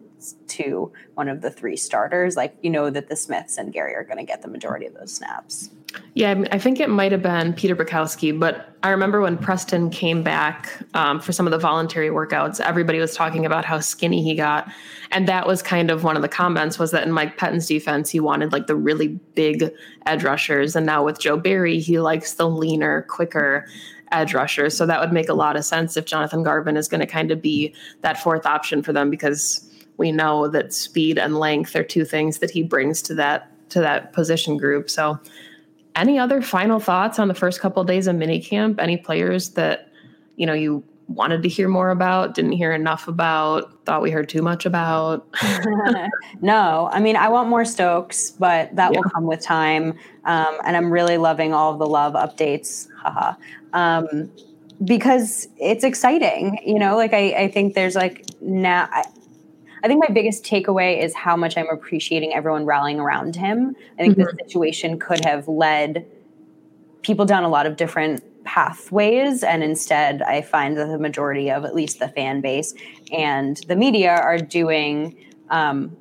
to 0.48 0.92
one 1.16 1.30
of 1.30 1.42
the 1.42 1.52
three 1.52 1.78
starters. 1.78 2.36
Like, 2.36 2.56
you 2.62 2.70
know, 2.70 2.90
that 2.90 3.10
the 3.10 3.16
Smiths 3.16 3.58
and 3.58 3.72
Gary 3.72 3.94
are 3.96 4.04
going 4.04 4.18
to 4.18 4.24
get 4.24 4.42
the 4.42 4.48
majority 4.48 4.86
of 4.86 4.94
those 4.94 5.14
snaps. 5.14 5.70
Yeah, 6.14 6.44
I 6.52 6.60
think 6.60 6.80
it 6.80 6.90
might 6.90 7.12
have 7.12 7.22
been 7.22 7.54
Peter 7.54 7.76
Bukowski, 7.76 8.38
but 8.38 8.76
I 8.84 8.90
remember 8.90 9.22
when 9.22 9.38
Preston 9.38 9.90
came 9.90 10.22
back 10.24 10.82
um, 10.94 11.20
for 11.20 11.32
some 11.32 11.48
of 11.48 11.52
the 11.52 11.58
voluntary 11.58 12.10
workouts, 12.10 12.60
everybody 12.60 13.00
was 13.00 13.16
talking 13.16 13.46
about 13.46 13.66
how 13.66 13.80
skinny 13.80 14.22
he 14.22 14.36
got. 14.36 14.70
And 15.12 15.28
that 15.28 15.48
was 15.48 15.62
kind 15.62 15.90
of 15.90 16.04
one 16.04 16.16
of 16.16 16.22
the 16.22 16.28
comments 16.28 16.78
was 16.78 16.92
that 16.92 17.04
in 17.04 17.12
Mike 17.12 17.38
Pettine's 17.38 17.68
defense, 17.68 18.10
he 18.10 18.20
wanted 18.20 18.52
like 18.52 18.68
the 18.68 18.76
really 18.76 19.20
big 19.36 19.72
edge 20.06 20.24
rushers. 20.24 20.76
And 20.76 20.86
now 20.86 21.04
with 21.04 21.20
Joe 21.20 21.38
Barry, 21.38 21.80
he 21.80 22.00
likes 22.00 22.34
the 22.34 22.50
leaner, 22.50 23.04
quicker 23.04 23.66
edge 24.12 24.34
rushers. 24.34 24.76
So 24.76 24.86
that 24.86 25.00
would 25.00 25.14
make 25.14 25.30
a 25.30 25.34
lot 25.34 25.56
of 25.56 25.66
sense 25.66 25.98
if 25.98 26.06
Jonathan 26.06 26.44
Garvin 26.44 26.78
is 26.78 26.88
going 26.88 27.02
to 27.02 27.08
kind 27.08 27.32
of 27.32 27.42
be 27.42 27.74
that 28.02 28.22
fourth 28.22 28.46
option 28.46 28.82
for 28.82 28.94
them 28.94 29.10
because 29.10 29.70
we 29.98 30.12
know 30.12 30.48
that 30.48 30.74
speed 30.74 31.18
and 31.18 31.38
length 31.38 31.76
are 31.76 31.84
two 31.84 32.06
things 32.06 32.40
that 32.40 32.52
he 32.52 32.64
brings 32.64 33.02
to 33.04 33.16
that 33.16 33.52
to 33.70 33.82
that 33.82 34.14
position 34.14 34.58
group. 34.58 34.90
So 34.90 35.20
any 35.96 36.18
other 36.18 36.42
final 36.42 36.80
thoughts 36.80 37.20
on 37.20 37.28
the 37.28 37.34
first 37.34 37.60
couple 37.60 37.82
of 37.82 37.88
days 37.88 38.08
of 38.08 38.16
minicamp? 38.16 38.80
Any 38.80 38.98
players 38.98 39.50
that 39.52 39.92
you 40.36 40.46
know 40.46 40.54
you 40.54 40.84
wanted 41.08 41.42
to 41.42 41.50
hear 41.50 41.70
more 41.70 41.90
about, 41.90 42.36
didn't 42.36 42.52
hear 42.52 42.74
enough 42.74 43.08
about, 43.08 43.86
thought 43.86 44.02
we 44.02 44.12
heard 44.12 44.28
too 44.28 44.42
much 44.42 44.66
about? 44.66 45.26
no, 46.42 46.90
I 46.92 47.00
mean 47.00 47.16
I 47.16 47.28
want 47.30 47.50
more 47.50 47.66
Stokes, 47.66 48.32
but 48.32 48.76
that 48.76 48.94
yeah. 48.94 49.00
will 49.00 49.10
come 49.10 49.26
with 49.26 49.42
time. 49.42 49.98
Um, 50.26 50.58
and 50.66 50.78
I'm 50.78 50.92
really 50.92 51.18
loving 51.18 51.54
all 51.54 51.74
of 51.74 51.80
the 51.80 51.88
love 51.88 52.14
updates. 52.14 52.88
Haha. 52.98 53.36
Um, 53.74 54.32
because 54.84 55.48
it's 55.58 55.84
exciting, 55.84 56.60
you 56.64 56.78
know. 56.78 56.96
Like 56.96 57.14
I, 57.14 57.32
I 57.32 57.48
think 57.52 57.74
there's 57.74 57.96
like 57.96 58.26
now. 58.42 58.88
I, 58.92 59.04
I 59.84 59.88
think 59.88 60.04
my 60.08 60.14
biggest 60.14 60.44
takeaway 60.44 61.02
is 61.02 61.14
how 61.14 61.36
much 61.36 61.58
I'm 61.58 61.70
appreciating 61.70 62.34
everyone 62.34 62.66
rallying 62.66 63.00
around 63.00 63.36
him. 63.36 63.76
I 63.98 64.02
think 64.02 64.18
mm-hmm. 64.18 64.24
the 64.24 64.44
situation 64.44 65.00
could 65.00 65.24
have 65.24 65.48
led 65.48 66.06
people 67.02 67.26
down 67.26 67.44
a 67.44 67.50
lot 67.50 67.66
of 67.66 67.78
different 67.78 68.24
pathways 68.44 69.44
and 69.44 69.62
instead 69.62 70.22
i 70.22 70.42
find 70.42 70.78
that 70.78 70.86
the 70.86 70.98
majority 70.98 71.52
of 71.52 71.66
at 71.66 71.76
least 71.76 72.00
the 72.00 72.08
fan 72.08 72.40
base 72.40 72.74
and 73.12 73.58
the 73.68 73.76
media 73.76 74.12
are 74.12 74.38
doing 74.38 75.14
um, 75.50 75.96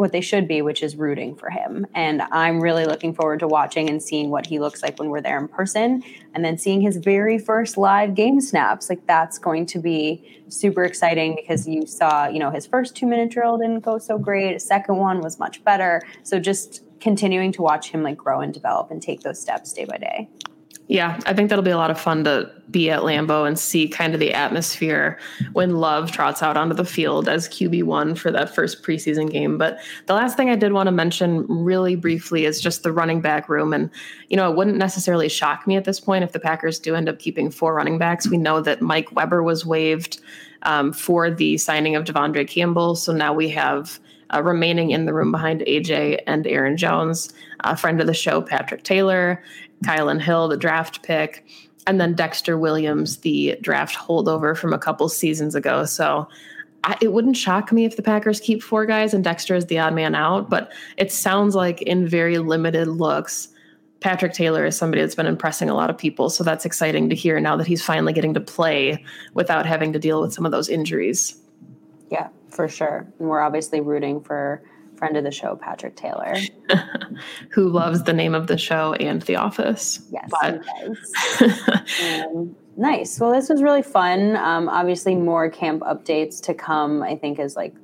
what 0.00 0.12
they 0.12 0.22
should 0.22 0.48
be, 0.48 0.62
which 0.62 0.82
is 0.82 0.96
rooting 0.96 1.36
for 1.36 1.50
him. 1.50 1.86
And 1.94 2.22
I'm 2.32 2.58
really 2.58 2.86
looking 2.86 3.14
forward 3.14 3.40
to 3.40 3.46
watching 3.46 3.90
and 3.90 4.02
seeing 4.02 4.30
what 4.30 4.46
he 4.46 4.58
looks 4.58 4.82
like 4.82 4.98
when 4.98 5.10
we're 5.10 5.20
there 5.20 5.38
in 5.38 5.46
person 5.46 6.02
and 6.34 6.42
then 6.42 6.56
seeing 6.56 6.80
his 6.80 6.96
very 6.96 7.38
first 7.38 7.76
live 7.76 8.14
game 8.14 8.40
snaps. 8.40 8.88
Like 8.88 9.06
that's 9.06 9.38
going 9.38 9.66
to 9.66 9.78
be 9.78 10.39
super 10.50 10.84
exciting 10.84 11.36
because 11.36 11.66
you 11.66 11.86
saw, 11.86 12.28
you 12.28 12.38
know, 12.38 12.50
his 12.50 12.66
first 12.66 12.96
two 12.96 13.06
minute 13.06 13.30
drill 13.30 13.58
didn't 13.58 13.80
go 13.80 13.98
so 13.98 14.18
great. 14.18 14.52
His 14.52 14.64
second 14.64 14.96
one 14.96 15.20
was 15.20 15.38
much 15.38 15.62
better. 15.64 16.02
So 16.22 16.38
just 16.38 16.82
continuing 17.00 17.52
to 17.52 17.62
watch 17.62 17.90
him 17.90 18.02
like 18.02 18.16
grow 18.16 18.40
and 18.40 18.52
develop 18.52 18.90
and 18.90 19.02
take 19.02 19.22
those 19.22 19.40
steps 19.40 19.72
day 19.72 19.84
by 19.84 19.96
day. 19.96 20.28
Yeah, 20.90 21.20
I 21.24 21.34
think 21.34 21.50
that'll 21.50 21.62
be 21.62 21.70
a 21.70 21.76
lot 21.76 21.92
of 21.92 22.00
fun 22.00 22.24
to 22.24 22.50
be 22.68 22.90
at 22.90 23.02
Lambeau 23.02 23.46
and 23.46 23.56
see 23.56 23.86
kind 23.86 24.12
of 24.12 24.18
the 24.18 24.34
atmosphere 24.34 25.20
when 25.52 25.76
Love 25.76 26.10
trots 26.10 26.42
out 26.42 26.56
onto 26.56 26.74
the 26.74 26.84
field 26.84 27.28
as 27.28 27.48
QB1 27.48 28.18
for 28.18 28.32
that 28.32 28.52
first 28.52 28.82
preseason 28.82 29.30
game. 29.30 29.56
But 29.56 29.78
the 30.06 30.14
last 30.14 30.36
thing 30.36 30.50
I 30.50 30.56
did 30.56 30.72
want 30.72 30.88
to 30.88 30.90
mention 30.90 31.46
really 31.46 31.94
briefly 31.94 32.44
is 32.44 32.60
just 32.60 32.82
the 32.82 32.90
running 32.90 33.20
back 33.20 33.48
room. 33.48 33.72
And, 33.72 33.88
you 34.30 34.36
know, 34.36 34.50
it 34.50 34.56
wouldn't 34.56 34.78
necessarily 34.78 35.28
shock 35.28 35.64
me 35.64 35.76
at 35.76 35.84
this 35.84 36.00
point 36.00 36.24
if 36.24 36.32
the 36.32 36.40
Packers 36.40 36.80
do 36.80 36.96
end 36.96 37.08
up 37.08 37.20
keeping 37.20 37.52
four 37.52 37.72
running 37.72 37.96
backs. 37.96 38.26
We 38.26 38.36
know 38.36 38.60
that 38.60 38.82
Mike 38.82 39.12
Weber 39.12 39.44
was 39.44 39.64
waived 39.64 40.20
um, 40.62 40.92
for 40.92 41.30
the 41.30 41.56
signing 41.56 41.94
of 41.94 42.02
De'Vondre 42.02 42.48
Campbell. 42.48 42.96
So 42.96 43.12
now 43.12 43.32
we 43.32 43.48
have. 43.50 44.00
Uh, 44.32 44.40
remaining 44.40 44.92
in 44.92 45.06
the 45.06 45.12
room 45.12 45.32
behind 45.32 45.60
AJ 45.62 46.20
and 46.28 46.46
Aaron 46.46 46.76
Jones, 46.76 47.32
a 47.64 47.76
friend 47.76 48.00
of 48.00 48.06
the 48.06 48.14
show, 48.14 48.40
Patrick 48.40 48.84
Taylor, 48.84 49.42
Kylin 49.84 50.20
Hill, 50.20 50.48
the 50.48 50.56
draft 50.56 51.02
pick, 51.02 51.44
and 51.86 52.00
then 52.00 52.14
Dexter 52.14 52.58
Williams, 52.58 53.18
the 53.18 53.56
draft 53.60 53.96
holdover 53.96 54.56
from 54.56 54.72
a 54.72 54.78
couple 54.78 55.08
seasons 55.08 55.54
ago. 55.54 55.84
So 55.84 56.28
I, 56.84 56.96
it 57.00 57.12
wouldn't 57.12 57.36
shock 57.36 57.72
me 57.72 57.84
if 57.84 57.96
the 57.96 58.02
Packers 58.02 58.40
keep 58.40 58.62
four 58.62 58.86
guys 58.86 59.12
and 59.14 59.24
Dexter 59.24 59.54
is 59.54 59.66
the 59.66 59.78
odd 59.78 59.94
man 59.94 60.14
out, 60.14 60.48
but 60.48 60.72
it 60.96 61.12
sounds 61.12 61.54
like 61.54 61.82
in 61.82 62.06
very 62.06 62.38
limited 62.38 62.88
looks, 62.88 63.48
Patrick 64.00 64.32
Taylor 64.32 64.64
is 64.64 64.76
somebody 64.76 65.02
that's 65.02 65.14
been 65.14 65.26
impressing 65.26 65.68
a 65.68 65.74
lot 65.74 65.90
of 65.90 65.98
people. 65.98 66.30
So 66.30 66.42
that's 66.42 66.64
exciting 66.64 67.10
to 67.10 67.14
hear 67.14 67.38
now 67.38 67.56
that 67.56 67.66
he's 67.66 67.82
finally 67.82 68.14
getting 68.14 68.32
to 68.34 68.40
play 68.40 69.04
without 69.34 69.66
having 69.66 69.92
to 69.92 69.98
deal 69.98 70.22
with 70.22 70.32
some 70.32 70.46
of 70.46 70.52
those 70.52 70.70
injuries. 70.70 71.38
Yeah, 72.10 72.28
for 72.48 72.66
sure. 72.66 73.06
And 73.18 73.28
we're 73.28 73.40
obviously 73.40 73.80
rooting 73.80 74.22
for 74.22 74.62
friend 75.00 75.16
of 75.16 75.24
the 75.24 75.30
show, 75.30 75.56
Patrick 75.56 75.96
Taylor, 75.96 76.36
who 77.50 77.68
loves 77.70 78.04
the 78.04 78.12
name 78.12 78.34
of 78.34 78.46
the 78.46 78.58
show 78.58 78.92
and 78.94 79.22
The 79.22 79.36
Office. 79.36 80.00
Yes, 80.12 80.30
but... 80.30 80.62
um, 82.26 82.54
nice. 82.76 83.18
Well, 83.18 83.32
this 83.32 83.48
was 83.48 83.62
really 83.62 83.82
fun. 83.82 84.36
Um, 84.36 84.68
obviously, 84.68 85.14
more 85.14 85.50
camp 85.50 85.82
updates 85.82 86.40
to 86.42 86.54
come. 86.54 87.02
I 87.02 87.16
think 87.16 87.38
as 87.38 87.56
like 87.56 87.74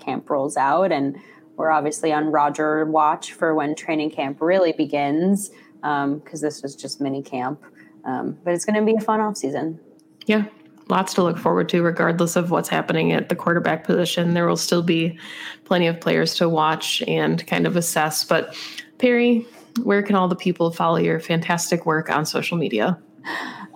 camp 0.00 0.30
rolls 0.30 0.56
out, 0.56 0.92
and 0.92 1.18
we're 1.56 1.72
obviously 1.72 2.12
on 2.12 2.26
Roger 2.26 2.84
watch 2.84 3.32
for 3.32 3.52
when 3.54 3.74
training 3.74 4.12
camp 4.12 4.40
really 4.40 4.72
begins, 4.72 5.50
because 5.80 6.04
um, 6.04 6.22
this 6.40 6.62
was 6.62 6.76
just 6.76 7.00
mini 7.00 7.22
camp. 7.22 7.60
Um, 8.04 8.38
but 8.44 8.54
it's 8.54 8.64
going 8.64 8.78
to 8.78 8.84
be 8.84 8.96
a 8.96 9.00
fun 9.00 9.20
off 9.20 9.36
season. 9.36 9.80
Yeah, 10.26 10.44
lots 10.88 11.14
to 11.14 11.22
look 11.22 11.38
forward 11.38 11.68
to, 11.70 11.82
regardless 11.82 12.36
of 12.36 12.50
what's 12.50 12.68
happening 12.68 13.12
at 13.12 13.28
the 13.28 13.36
quarterback 13.36 13.84
position. 13.84 14.34
There 14.34 14.46
will 14.46 14.56
still 14.56 14.82
be 14.82 15.18
plenty 15.64 15.86
of 15.86 16.00
players 16.00 16.34
to 16.36 16.48
watch 16.48 17.02
and 17.06 17.46
kind 17.46 17.66
of 17.66 17.76
assess. 17.76 18.24
But 18.24 18.56
Perri, 18.98 19.46
where 19.82 20.02
can 20.02 20.16
all 20.16 20.28
the 20.28 20.36
people 20.36 20.70
follow 20.70 20.98
your 20.98 21.20
fantastic 21.20 21.86
work 21.86 22.10
on 22.10 22.26
social 22.26 22.58
media? 22.58 22.98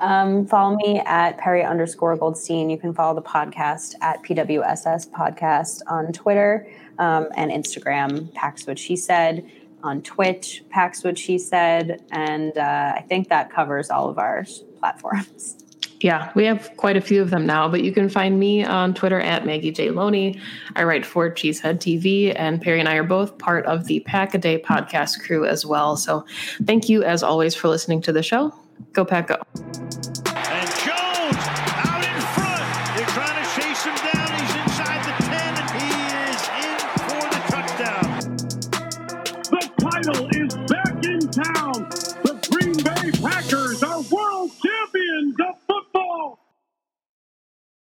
Um, 0.00 0.46
follow 0.46 0.76
me 0.76 1.00
at 1.00 1.38
Perri 1.38 1.64
underscore 1.64 2.16
Goldstein. 2.16 2.70
You 2.70 2.78
can 2.78 2.92
follow 2.92 3.14
the 3.14 3.22
podcast 3.22 3.94
at 4.00 4.22
PWSS 4.22 5.10
Podcast 5.10 5.80
on 5.88 6.12
Twitter 6.12 6.68
um, 6.98 7.28
and 7.36 7.50
Instagram, 7.50 8.32
Pack's 8.34 8.66
What 8.66 8.78
She 8.78 8.94
Said, 8.94 9.50
on 9.82 10.02
Twitch, 10.02 10.62
Pack's 10.70 11.02
What 11.02 11.18
She 11.18 11.38
Said. 11.38 12.02
And 12.10 12.56
uh, 12.56 12.92
I 12.96 13.04
think 13.08 13.28
that 13.28 13.50
covers 13.50 13.90
all 13.90 14.08
of 14.08 14.18
our 14.18 14.44
platforms. 14.78 15.56
Yeah, 16.00 16.30
we 16.36 16.44
have 16.44 16.70
quite 16.76 16.96
a 16.96 17.00
few 17.00 17.20
of 17.20 17.30
them 17.30 17.44
now, 17.44 17.68
but 17.68 17.82
you 17.82 17.92
can 17.92 18.08
find 18.08 18.38
me 18.38 18.64
on 18.64 18.94
Twitter 18.94 19.20
at 19.20 19.44
Maggie 19.44 19.72
J. 19.72 19.90
Loney. 19.90 20.40
I 20.76 20.84
write 20.84 21.04
for 21.04 21.28
Cheesehead 21.28 21.78
TV, 21.78 22.32
and 22.36 22.62
Perri 22.62 22.78
and 22.78 22.88
I 22.88 22.94
are 22.94 23.04
both 23.04 23.36
part 23.38 23.66
of 23.66 23.86
the 23.86 24.00
Pack 24.00 24.32
a 24.34 24.38
Day 24.38 24.62
podcast 24.62 25.20
crew 25.20 25.44
as 25.44 25.66
well. 25.66 25.96
So 25.96 26.24
thank 26.64 26.88
you, 26.88 27.02
as 27.02 27.24
always, 27.24 27.54
for 27.56 27.66
listening 27.68 28.00
to 28.02 28.12
the 28.12 28.22
show. 28.22 28.54
Go 28.92 29.04
Pack 29.04 29.28
Go. 29.28 30.07